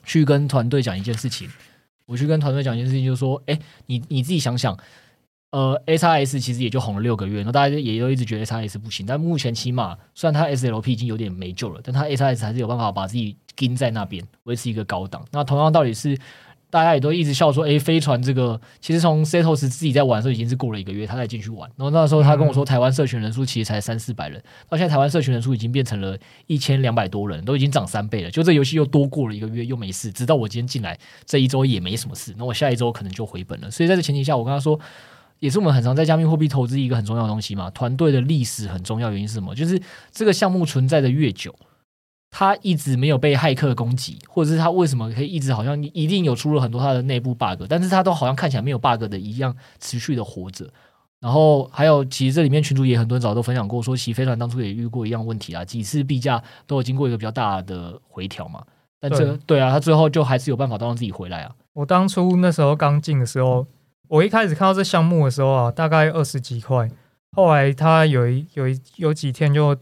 [0.05, 1.49] 去跟团队讲一件事情，
[2.05, 4.77] 我去跟团队讲一件事情，就是说，哎，你你自己想想，
[5.51, 15.25] 呃，SRS 其实也就红了六个月，那大家也都一直觉得 SRS 不行，但目前起码虽然它 SLP 已经有点没救了，但它 SRS 还是有办法把自己盯在那边，维持一个高档。
[15.31, 16.17] 那同样道理是。
[16.69, 21.69] 大家也都一直笑说，哎，飞船这个其实从 Setos 自己在玩的时候已经是过了一个月，他才进去玩。
[21.77, 28.29] 然后那时候他跟我说，台湾社群人数其实才三四百人，到现在台湾社群人数已经变成了一千两百多人，都已经涨三倍了。
[28.29, 30.11] 就这游戏又多过了一个月，又没事。
[30.11, 33.71] 直到我今天进来这一周也没什么事，那我下一周可能就回本了。
[33.71, 34.77] 所以在这前提下，我跟他说，
[35.39, 39.11] 也是我们很常在加密货币投资一个很重要的东西嘛，团队的历史很重要。
[39.11, 39.55] 原因是什么？
[39.55, 39.79] 就是
[40.11, 41.55] 这个项目存在的越久。
[42.31, 50.69] 他一直没有被骇客攻击，或者是他为什么可以一直好像一定有出了很多他的内部 bug，但是他都好像看起来没有 bug 的一样持续的活着。
[51.21, 58.61] 然后还有，其实这里面群主也很多人早都分享过，说其实飞船当初也遇过一样问题啊，几次币价都有经过一个比较大的回调嘛。
[58.99, 61.55] 但这对，对啊，他最后就还是有办法都让自己回来啊。
[61.73, 63.65] 我当初那时候刚进的时候，
[64.09, 66.91] 我一开始看到这项目的时候啊，大概二十几块，
[67.31, 69.75] 后来他有一有一有几天就。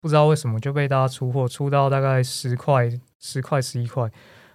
[0.00, 2.88] 不知道为什么就被大家出货，出到大概十块、
[3.18, 4.04] 十块、十一块。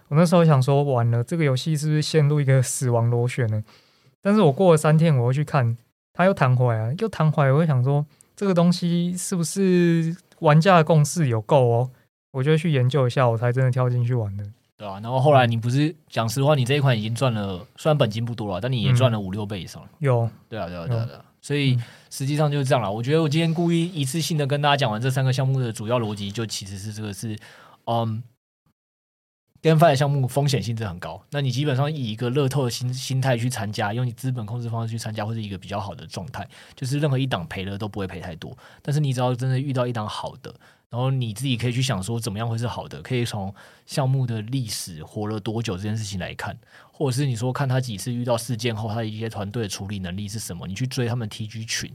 [0.08, 3.62] 我那时候想说，完了，这个游戏是不是陷入一个 死亡螺旋呢？
[4.22, 5.76] 但是我过了三天，我又去看，
[6.12, 7.52] 它又弹回来，又弹回来。
[7.52, 11.90] 我就想说，这个东西是不是玩家的共识有够哦？
[12.32, 14.44] 我就去研究一下，我才真的跳进去玩的。
[14.76, 19.82] 对啊，然后后来你不是讲实话，你这一款已经赚了，虽然本金不多了，但你也赚了五六倍以上。
[19.98, 21.24] 有，对啊，对啊，对啊，对啊。
[21.40, 21.78] 所以
[22.14, 22.92] 实际上就是这样了。
[22.92, 27.36] 我觉得我今天故意一次性的跟大家讲完这三个项目的主要逻辑，就其实是这个是，
[27.86, 28.22] 嗯
[29.60, 31.20] 跟发的项目风险性质很高。
[31.30, 38.56] 那你基本上以一个乐透的心心态去参加，用你资本控制方式去参加，或是一个比较好的状态，就是任何一档赔了都不会赔太多。
[38.80, 40.54] 但是你只要真的遇到一档好的，
[40.94, 43.52] 然后你自己可以去想说怎么样会是好的，可以从
[43.84, 46.56] 项目的历史活了多久这件事情来看。
[46.92, 50.68] 或者是你说看他几次遇到事件后，他的一些团队的处理能力是什么？
[50.68, 51.92] 你去追他们 TG 群，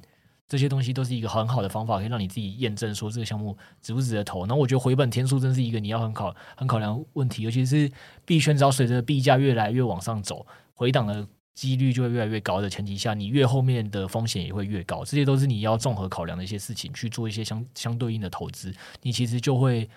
[0.50, 4.46] 这些东西都是一个很好的方法，可以让你自己验证说这个项目值不值得投。
[4.46, 7.90] 那我觉得回本天数真是一个你要很考很考量问题，尤其是
[8.26, 11.26] 币圈只要随着币价越来越往上走，回档的
[11.56, 15.04] 几率就会越来越高的前提下，你越后面的风险也会越高。
[15.04, 19.90] 这些都是你要综合考量的一些事情，去做一些相相对应的投资，你其实就会。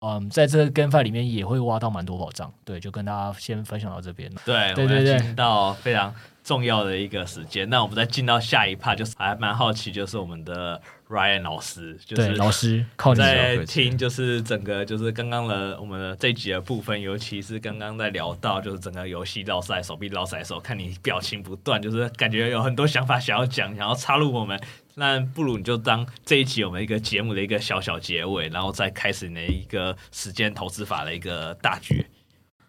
[0.00, 4.30] 嗯，在这个 GameFi 里面也会挖到蛮多宝藏，对，就跟大家先分享到这边。
[4.44, 24.60] 对，对对对，进到非常重要的一个时间，那我们再进到下一 part，就是还蛮好奇，就是我们的 Ryan 老师，就是老师靠你在听，就是整个就是刚刚的我们的这一集的部分，尤其是刚刚在聊到就是整个游戏绕赛、手臂绕赛的时候，看你表情不断，就是感觉有很多想法想要讲，想要插入我们。
[24.98, 32.06] 那不如你就当这一集我们一个节目的一个小小结尾，然后再开始你的一个时间投资法的一个大局。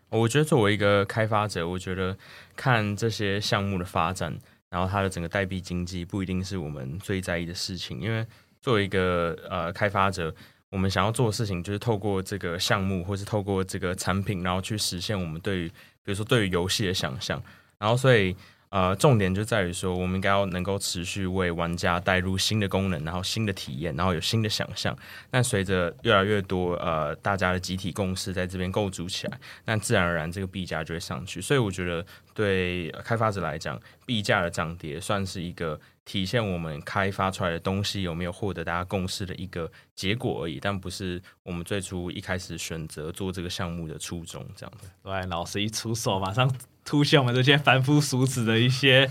[0.10, 2.18] 我觉得作为一个开发者，我觉得
[2.54, 4.38] 看这些项目的发展，
[4.70, 8.28] 然后它的整个代币经济不一定是我们最在意的事情，因为
[8.62, 10.36] 作为一个呃开发者，
[10.70, 15.70] 我们想要做的事情就是透过这个项目，或是透过这个产品，然后去实现我们对于
[16.04, 17.42] 比如说对于游戏的想象，
[17.80, 18.36] 然后所以。
[18.70, 24.94] 呃，重点就在于说，我们应该要能够持续为玩家带入新的功能，然后新的体验，然后有新的想象。
[25.32, 31.40] 但随着越来越多呃大家的集体共识在这边构筑起来，那自然而然这个币价就会上去。
[31.40, 44.46] 所以我觉得对开发者来讲，币价的涨跌算是一个体现我们开发出来的东西有没有获得大家共识的一个结果而已，但不是我们最初一开始选择做这个项目的初衷。
[44.58, 46.54] 这样子，对，老师一出手，马上。
[46.88, 49.10] 凸显我们这些凡夫俗子的一些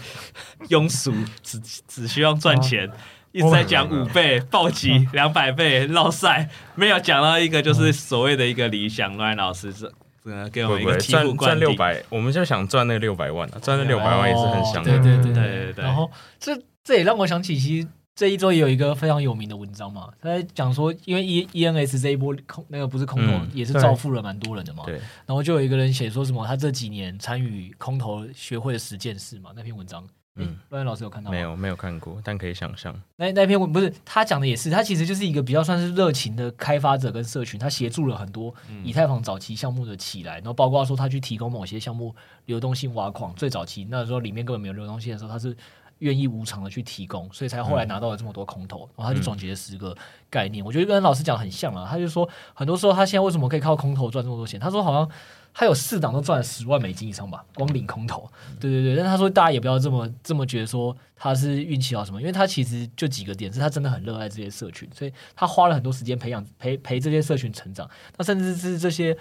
[0.70, 1.12] 庸俗，
[1.42, 2.90] 只只需要赚钱，
[3.32, 9.14] 一直在讲五倍暴击、两百倍绕赛，没有讲到一个就是所谓的一个理想。
[9.14, 9.92] 罗安老师，这
[10.24, 14.90] 呃，给我们一个赚赚六百，我们就想赚那六百万啊，赚那六百万也是很想的。
[14.90, 15.84] 对对对对对对。
[15.84, 16.10] 然后
[16.40, 24.84] 这这也让我想起，其实这一周也有一个非常有名的文章嘛，他在讲说，因为 E E N S 这一波空那个不是空头，也是造富了蛮多人的嘛。
[24.86, 24.94] 对。
[25.26, 30.02] 然后就有一个人写说什么，他这几年参与空头学会了十件事嘛，那篇文章。
[30.38, 31.34] 嗯，乱老师有看到吗？
[31.34, 32.94] 没有，没有看过，但可以想象。
[33.16, 42.14] 那那篇文不是他讲的，也是他其实就是一个比较算是热情的开发者跟社群，他协助了很多以太坊早期项目的起来，然后包括说他去提供某些项目
[42.44, 45.56] 流动性挖矿，最早期那时候里面根本没有流动性的时候，他是
[45.98, 49.96] 愿意无偿的去提供，所以才后来拿到了这么多空投，然后他就总结了十个
[50.30, 54.58] 概念，我觉得跟老师讲很像啊，他就说很多时候他现在为什么可以靠空投赚这么多钱？
[54.60, 55.10] 他说好像。
[55.58, 58.30] 他有四档都赚了十万美金以上吧，光领空投。
[58.60, 67.88] 对对对，但他说大家也不要这么这么觉得说他是运气好什么，因为他其实就几个点，是他真的很热爱这些社群，所以他花了很多时间培养陪陪这些社群成长。
[68.18, 69.16] 那甚至是这些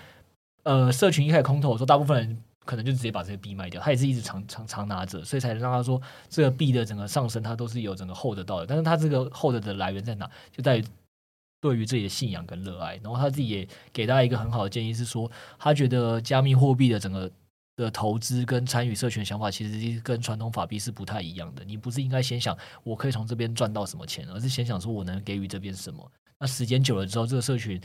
[0.63, 8.65] 呃社群一开始空投的时候，说大部分人可能就直接把这些币卖掉，他也是一直长长长拿着，所以才能让他说这个币的整个上升，它都是有整个 hold 到的。
[8.65, 10.29] 但是他这个 hold 的来源在哪？
[10.51, 10.85] 就在于。
[11.61, 17.31] 对于自己的信仰跟热爱，然后他自己也给大家一个很好的建议，是说他觉得加密货币的整个
[17.75, 21.63] 的投资跟参与社群想法，其实跟传统法币是不太一样的。
[21.65, 26.11] 你不是应该先想我可以从这边赚到什么钱，而是先想说我能给予这边什么。
[26.37, 27.81] 那时间久了之后，这个社群。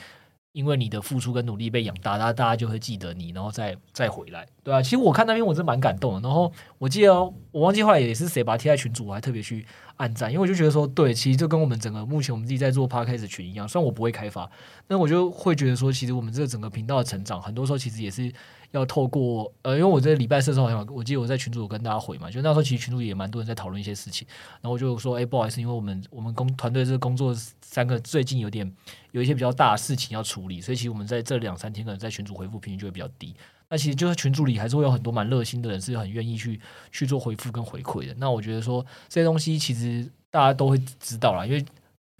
[0.53, 6.21] 因为你的付出跟努力被养大，大家大家就会记得你，然后再再回来，对啊，其实我看那边我是蛮感动的。
[6.21, 7.15] 然后我记得
[7.53, 9.65] 我忘记后来也是谁把它贴在群主，我还特别去
[9.97, 13.69] 按赞，因为我就觉得说，对，其实就跟我们整个目前我们自己在做 p a r k a s 群一样。
[13.69, 14.51] 虽然我不会开发，
[14.89, 18.33] 但我就会觉得说，其实我们这个整个频道的成长，很多时候其实也是。
[18.73, 24.27] 要透过呃，因为我在礼拜四的时候好像我记得我在群组跟大家回嘛，就那时候其实群组也蛮多人在讨论一些事情，
[24.61, 28.71] 然后我就说，哎，不好意思，因为我们我们工团队这个工作三个最近有点
[29.13, 33.35] 有一些比较大的事情要处理，所以其实我们在这两三天可能在群组回复频率就会比较低。
[33.69, 36.61] 那其实就是群组里还是会有很多蛮热心的人，是很愿意去
[36.93, 38.15] 去做回复跟回馈的。
[38.19, 41.65] 那我觉得说这些东西其实大家都会知道啦，因为。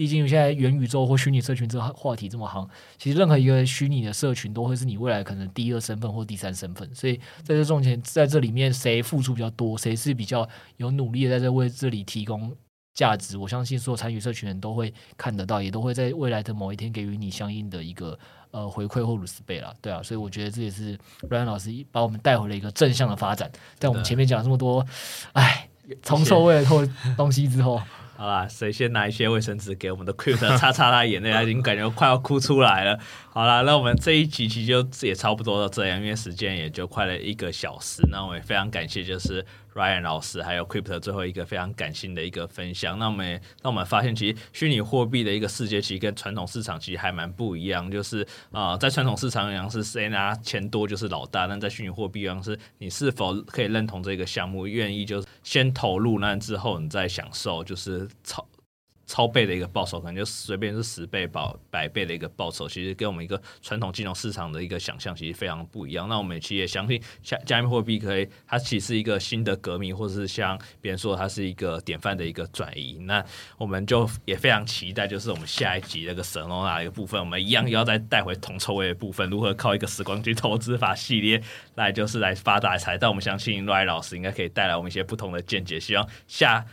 [0.01, 6.89] 毕竟现在元宇宙或虚拟社群这个话题这么行，其实任何一个虚拟的社群都会是你未来可能第二身份或第三身份。
[6.95, 10.49] 所以在这种前，在这里面谁付出比较多，谁是比较
[10.79, 12.51] 有努力的在这为这里提供
[12.95, 18.19] 价值，我相信所有参与社群的人都会看得到，也都会在未来的某一天给予你相应的一个
[18.53, 20.03] 呃回馈或 respect 啦，对啊。
[20.03, 20.97] 所以我觉得这也是
[21.29, 23.53] Ryan 老师把我们带回了一个正向的发展。
[23.79, 24.83] 在我们前面讲了这么多，
[25.35, 25.69] 哎，
[26.03, 26.83] 从受惠了透
[27.19, 27.79] 东西之后。
[28.21, 31.33] 好啦，谁先拿一些卫生纸给我们的 Q 哥擦擦他眼泪？
[31.33, 32.99] 他已经感觉快要哭出来了。
[33.33, 38.03] 好啦，那我们这一集其实就也差不多到这样，因为时间也就快了一个小时。
[38.11, 39.43] 那我也非常感谢，就是
[39.75, 42.99] Ryan 老师还有 Crypto 最后一个非常感性的一个分享。
[42.99, 47.91] 那我们也让我们发现，其实虚拟货币的一个世界其实跟传统市场其实还蛮不一样。
[47.91, 58.47] 就是啊、在传统市场一样是谁拿钱多就是老大，但在虚拟货币一样是你是否可以认同这个项目，愿意就先投入，那之后你再享受，就是炒。
[59.11, 66.09] 超倍的一个报酬，可能就随便是十倍、百百倍的一个报酬，其实跟我们一个传统金融市场的一个想象其实非常不一样。
[66.09, 72.99] 那我们其实也相信，加加密货币可以，它其实是一个新的革命，或者是像别人说它是一个典范的一个转移。
[73.01, 73.25] 那
[73.59, 81.43] 我们就也非常期待，就是我们下一集那个 Solana 一个部分，我们一样要再带回铜臭味的部分，如何靠一个时光机投资法系列
[81.75, 82.97] 来就是来发大财。
[82.97, 86.65] 但我们相信赖老师应该可以带来我们一些不同的见解，希望下。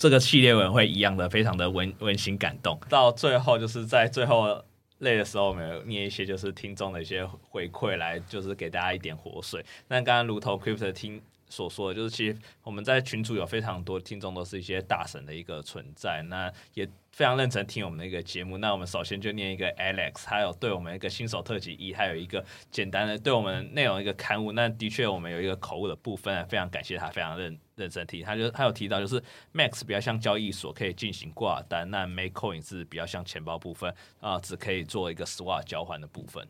[0.00, 2.80] 这个系列文会一样的，非常的温温馨感动。
[2.88, 4.64] 到最后，就是在最后
[5.00, 9.62] 累的时候，我们念一些就是听众的一些回馈来，就是给大家一点活水。
[9.88, 11.20] 那刚刚如同 Crypt 听
[11.50, 16.22] 所说的，就是其实我们在群组有非常多听众，都是一些大神的一个存在。
[16.30, 16.88] 那也。
[17.12, 24.52] 非常认真听我们的一个节目，那我们首先就念一个 Alex，还有对我们一个新手特辑一，还有一个简单的对我们内容一个刊物。
[24.52, 28.22] 那的确我们有一个口误的部分，非常感谢他，非常认认真听。
[28.22, 29.20] 他就他有提到，就是
[29.54, 36.46] Max 比较像交易所可以进行挂单，那 MakeCoin 是比较像钱包部分啊，只可以做一个 Swap 交换的部分。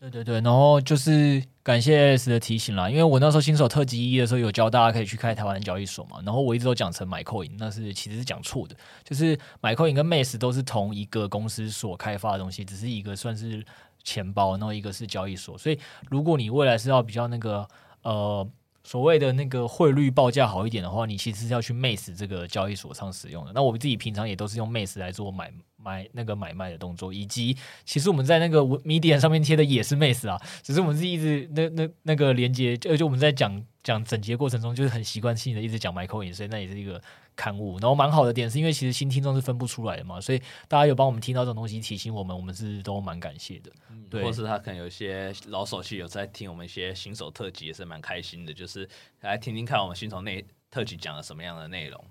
[0.00, 13.64] 对对对，然后就是感谢 S 的提醒啦，因为我那时候新手特辑一的时候有教大家可以去开台湾交易所嘛，然后我一直都讲成买 Coin，那是其实是讲错的，就是买 Coin 跟 Max 都是同一个公司所开发的东西，只是一个算是
[14.02, 15.78] 钱包，然后一个是交易所，所以
[16.10, 17.66] 如果你未来是要比较那个
[18.02, 18.46] 呃。
[18.84, 23.52] 所谓的那个汇率报价好一点的话，你其实是要去 Mace 这个交易所上使用的。
[23.54, 25.50] 那我自己平常也都是用 Mace 来做买
[25.84, 37.00] 买那个买卖的动作，以及其实我们在那个 Medium 上面贴的也是 Mace 啊，只是我们是一直那那那个连接，就就我们在讲讲整节过程中，就是很习惯性的一直讲 Michael 所以那也是一个
[37.36, 37.78] 刊物。
[37.78, 43.70] 然后蛮好的点是因为其实新听众是分不出来的嘛，所以大家有帮我们听到这种东西提醒我们，我们是都蛮感谢的。
[44.08, 48.88] 对，或是他可能有一些老手戏有在听我们一些新手特辑，也是蛮开心的，就是
[49.20, 52.02] 来听听看我们新手内特辑讲了什么样的内容。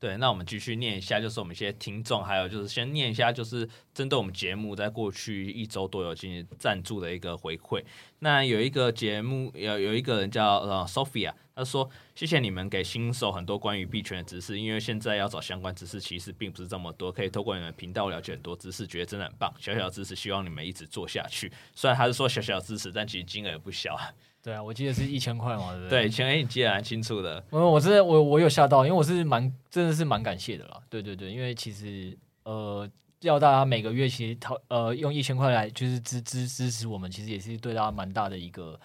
[0.00, 7.82] 对，那我们继续念一下，就是我们一些听众，还有就是先念一下，就是针对我们节目在过去一周多有进行赞助的一个回馈。
[8.20, 19.52] 那有一个节目，有有一个人叫呃 Sophia，他说谢谢你们给新手很多关于币圈的知识，因为现在要找相关知识其实并不是这么多，可以透过你们频道了解很多知识，觉得真的很棒。
[19.58, 21.50] 小小知识，希望你们一直做下去。
[21.74, 24.12] 虽然他是说小小知识，但其实金额也不小啊。
[24.42, 26.02] 对啊，我记得是一千块嘛，对不对？
[26.02, 27.42] 对，钱你记得蛮清楚的。
[27.50, 30.80] 我我真的我我有吓到，因为我是蛮真的是蛮感谢的啦。
[30.88, 32.88] 对对对，因为其实呃，
[33.20, 38.78] 要大家每个月其实掏呃用一千块来就是支支支持我们，其实也是对大家蛮大的一个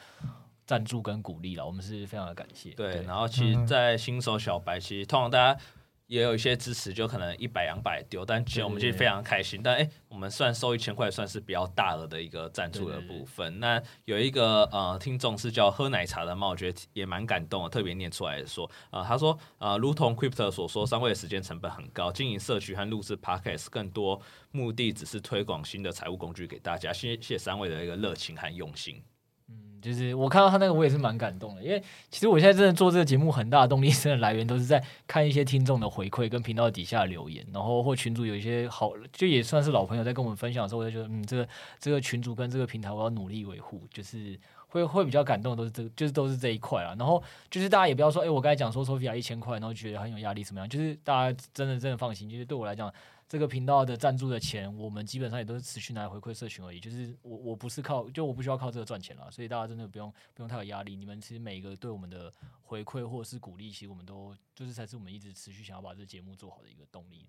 [0.66, 1.64] 赞助跟鼓励啦。
[1.64, 2.72] 我们是非常的感谢。
[2.72, 5.60] 对，对然后其实，在新手小白，其实通常大家。
[6.08, 9.62] 也有一些支持，就可能一百两百丢，但其实我们其实非常开心。
[9.64, 13.60] 但哎，我们算收一千块，算是比较大额的一个赞助的部分。
[13.60, 26.93] 那有一个呃听众是叫喝奶茶的嘛，我觉得也蛮感动的，特别念出来说啊、呃，他说呃，如同 Crypto 所说，三位的时间成本很高，经营社区和录制 Podcast 更多目的只是推广新的财务工具给大家。
[26.93, 29.01] 谢谢三位的一个热情和用心。
[29.84, 41.47] 就是我看到他那个，我也是蛮感动的，因为其实我现在真的做这个节目，很大的动力 真的来源都是在看一些听众的回馈跟频道底下留言，然后或群主有一些好，就也算是老朋友在跟我们分享的时候，我就觉得嗯，这个
[41.79, 46.95] 这个群主跟这个平台我要努力维护，就是会会比较感动的都是这，就是都是这一块啊。
[46.97, 47.21] 然后
[47.51, 50.69] 就是大家也不要说，哎，我刚才讲说 Sophia 一千块，然后觉得很有压力怎么样？
[50.69, 52.91] 就是大家真的真的放心，就是对我来讲。
[53.34, 56.79] 这个频道的赞助的钱，我们基本上也都是持续拿来回馈社群而已。
[56.79, 60.95] 就是我我不是靠，就我不需要靠这个赚钱了，所以大家真的不用不用太有压力。
[60.95, 62.31] 你们其实每一个对我们的
[62.61, 67.25] 回馈或是鼓励，其实我们都就是才是我们一直持续想要把这个节目做好的一个动力。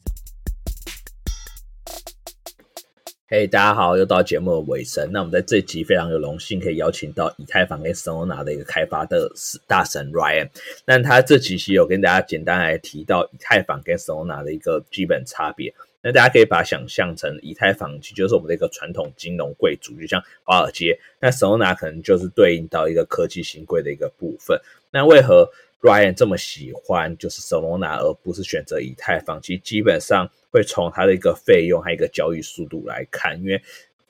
[3.27, 5.09] 嘿，hey, 大家好，又到节目的尾声。
[5.11, 9.33] 那我们在这集非常有荣幸可以邀请到以太坊跟 Solana 的一个开发的
[9.67, 10.51] 大神 Ryan。
[10.85, 15.75] 那他这集其实有跟大家简单来提到以太坊跟 Solana 的一个基本差别。
[16.05, 21.01] 那大家可以把它想象成以太坊其实就是我们的一个传统金融贵族，就像华尔街。
[21.19, 24.61] 那 Solana 可能就是对应到一个科技新贵的一个部分。
[24.91, 25.51] 那为何
[25.81, 29.41] Ryan 这么喜欢就是 Solana 而不是选择以太坊？
[29.41, 33.63] 其实基本上会从它的一个费用还有一个交易速度来看，因为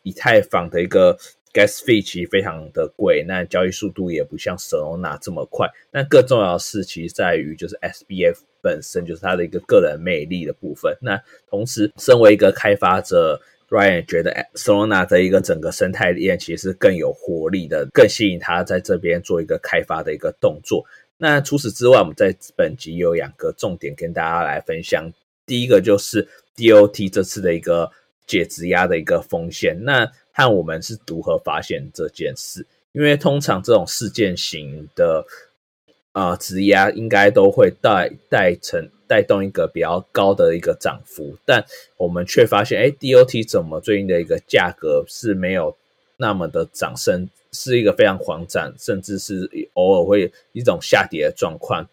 [0.03, 1.17] 以太坊的一个
[1.55, 5.67] gas fee 其实非常的贵，那交易速度也不像 Solana 这么快。
[5.93, 10.95] 那更重要的是，其实在于就是 SBF 本身就是它的一个个人魅力的部分。
[11.01, 13.41] 那同时，身为一个开发者
[13.71, 20.85] ，Ryan 觉得 Solana 的一个整个生态链其实是更有活力的，更吸引他在这边做一个开发的一个动作。
[21.17, 25.09] 那除此之外，我们在本集有两个重点跟大家来分享。
[25.47, 26.27] 第一个就是
[26.57, 27.91] DOT 这次的一个
[28.27, 29.79] 解质押的一个风险。
[29.85, 32.67] 那和我们是如何发现这件事？
[32.91, 35.25] 因为通常这种事件型的
[36.13, 41.65] 啊质押应该都会带带成带动一个比较高的一个涨幅，但
[41.97, 45.77] 我们却发现，哎，DOT 怎么最近的一个价格是没有
[46.17, 51.89] 那么的涨升，是一个非常狂涨，甚至是偶尔会一种下跌的状况。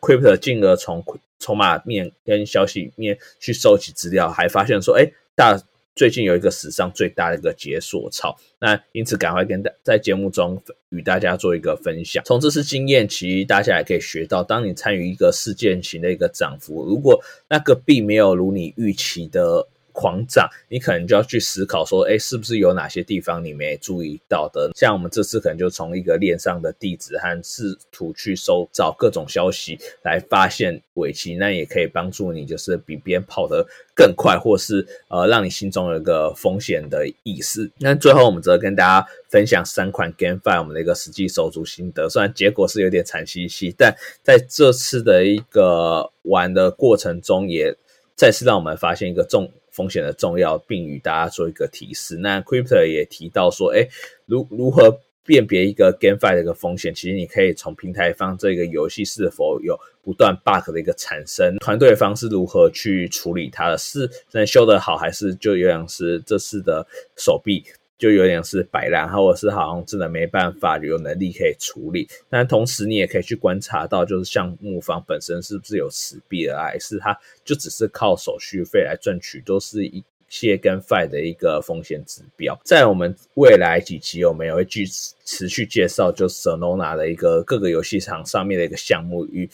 [0.00, 1.04] Crypto 进而从
[1.38, 5.62] 筹码面跟消息面去收集资料，还发现说，哎，大。
[5.96, 12.22] 最近有一个史上最大的一个解锁潮，那因此赶快跟大在节目中与大家做一个分享。
[12.24, 19.66] 从这次经验，其实大家也可以学到，当你参与一个事件型的一个涨幅，如果那个并没有如你预期的。
[19.96, 24.70] 狂涨，你可能就要去思考说，哎，是不是有哪些地方你没注意到的？
[24.76, 37.70] 像我们这次可能就从一个链上的地址和试图去搜找各种消息来发现尾期，那也可以帮助你就是比别人跑得更快，或是呃让你心中有一个风险的意识。
[37.78, 47.74] 那最后我们则跟大家分享三款 GameFi 我们的一个实际手足心得，虽然结果是有点惨兮兮，但在这次的一个玩的过程中，也
[48.14, 49.50] 再次让我们发现一个重。
[49.76, 52.16] 风险的重要，并与大家做一个提示。
[52.16, 53.86] 那 Crypto 也提到说，哎，
[54.24, 56.94] 如如何辨别一个 GameFi 的一个风险？
[56.94, 67.62] 其实你可以从平台方这个游戏是否有不断 bug 的一个产生，团队方是如何去处理它的，是能修得好，还是就有点是这次的手臂。
[67.98, 72.08] 就有点是摆烂，或者是好像真的没办法有能力可以处理。
[72.28, 82.58] 但同时，你也可以去观察到，就是项目方本身是不是有持币的，还是他就只是靠手续费来赚取，都是一些跟 FI 的一个风险指标。
[82.64, 84.84] 在我们未来几期，我们也会继
[85.24, 89.48] 持续介绍，就是 Sonona 的一个各个游戏场上面的一个项目与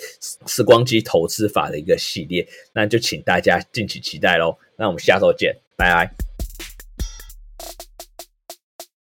[0.47, 2.45] 时光机投资法的一个系列。
[2.73, 4.57] 那就请大家敬请期待喽。
[4.77, 6.32] 那我们下周见，拜拜。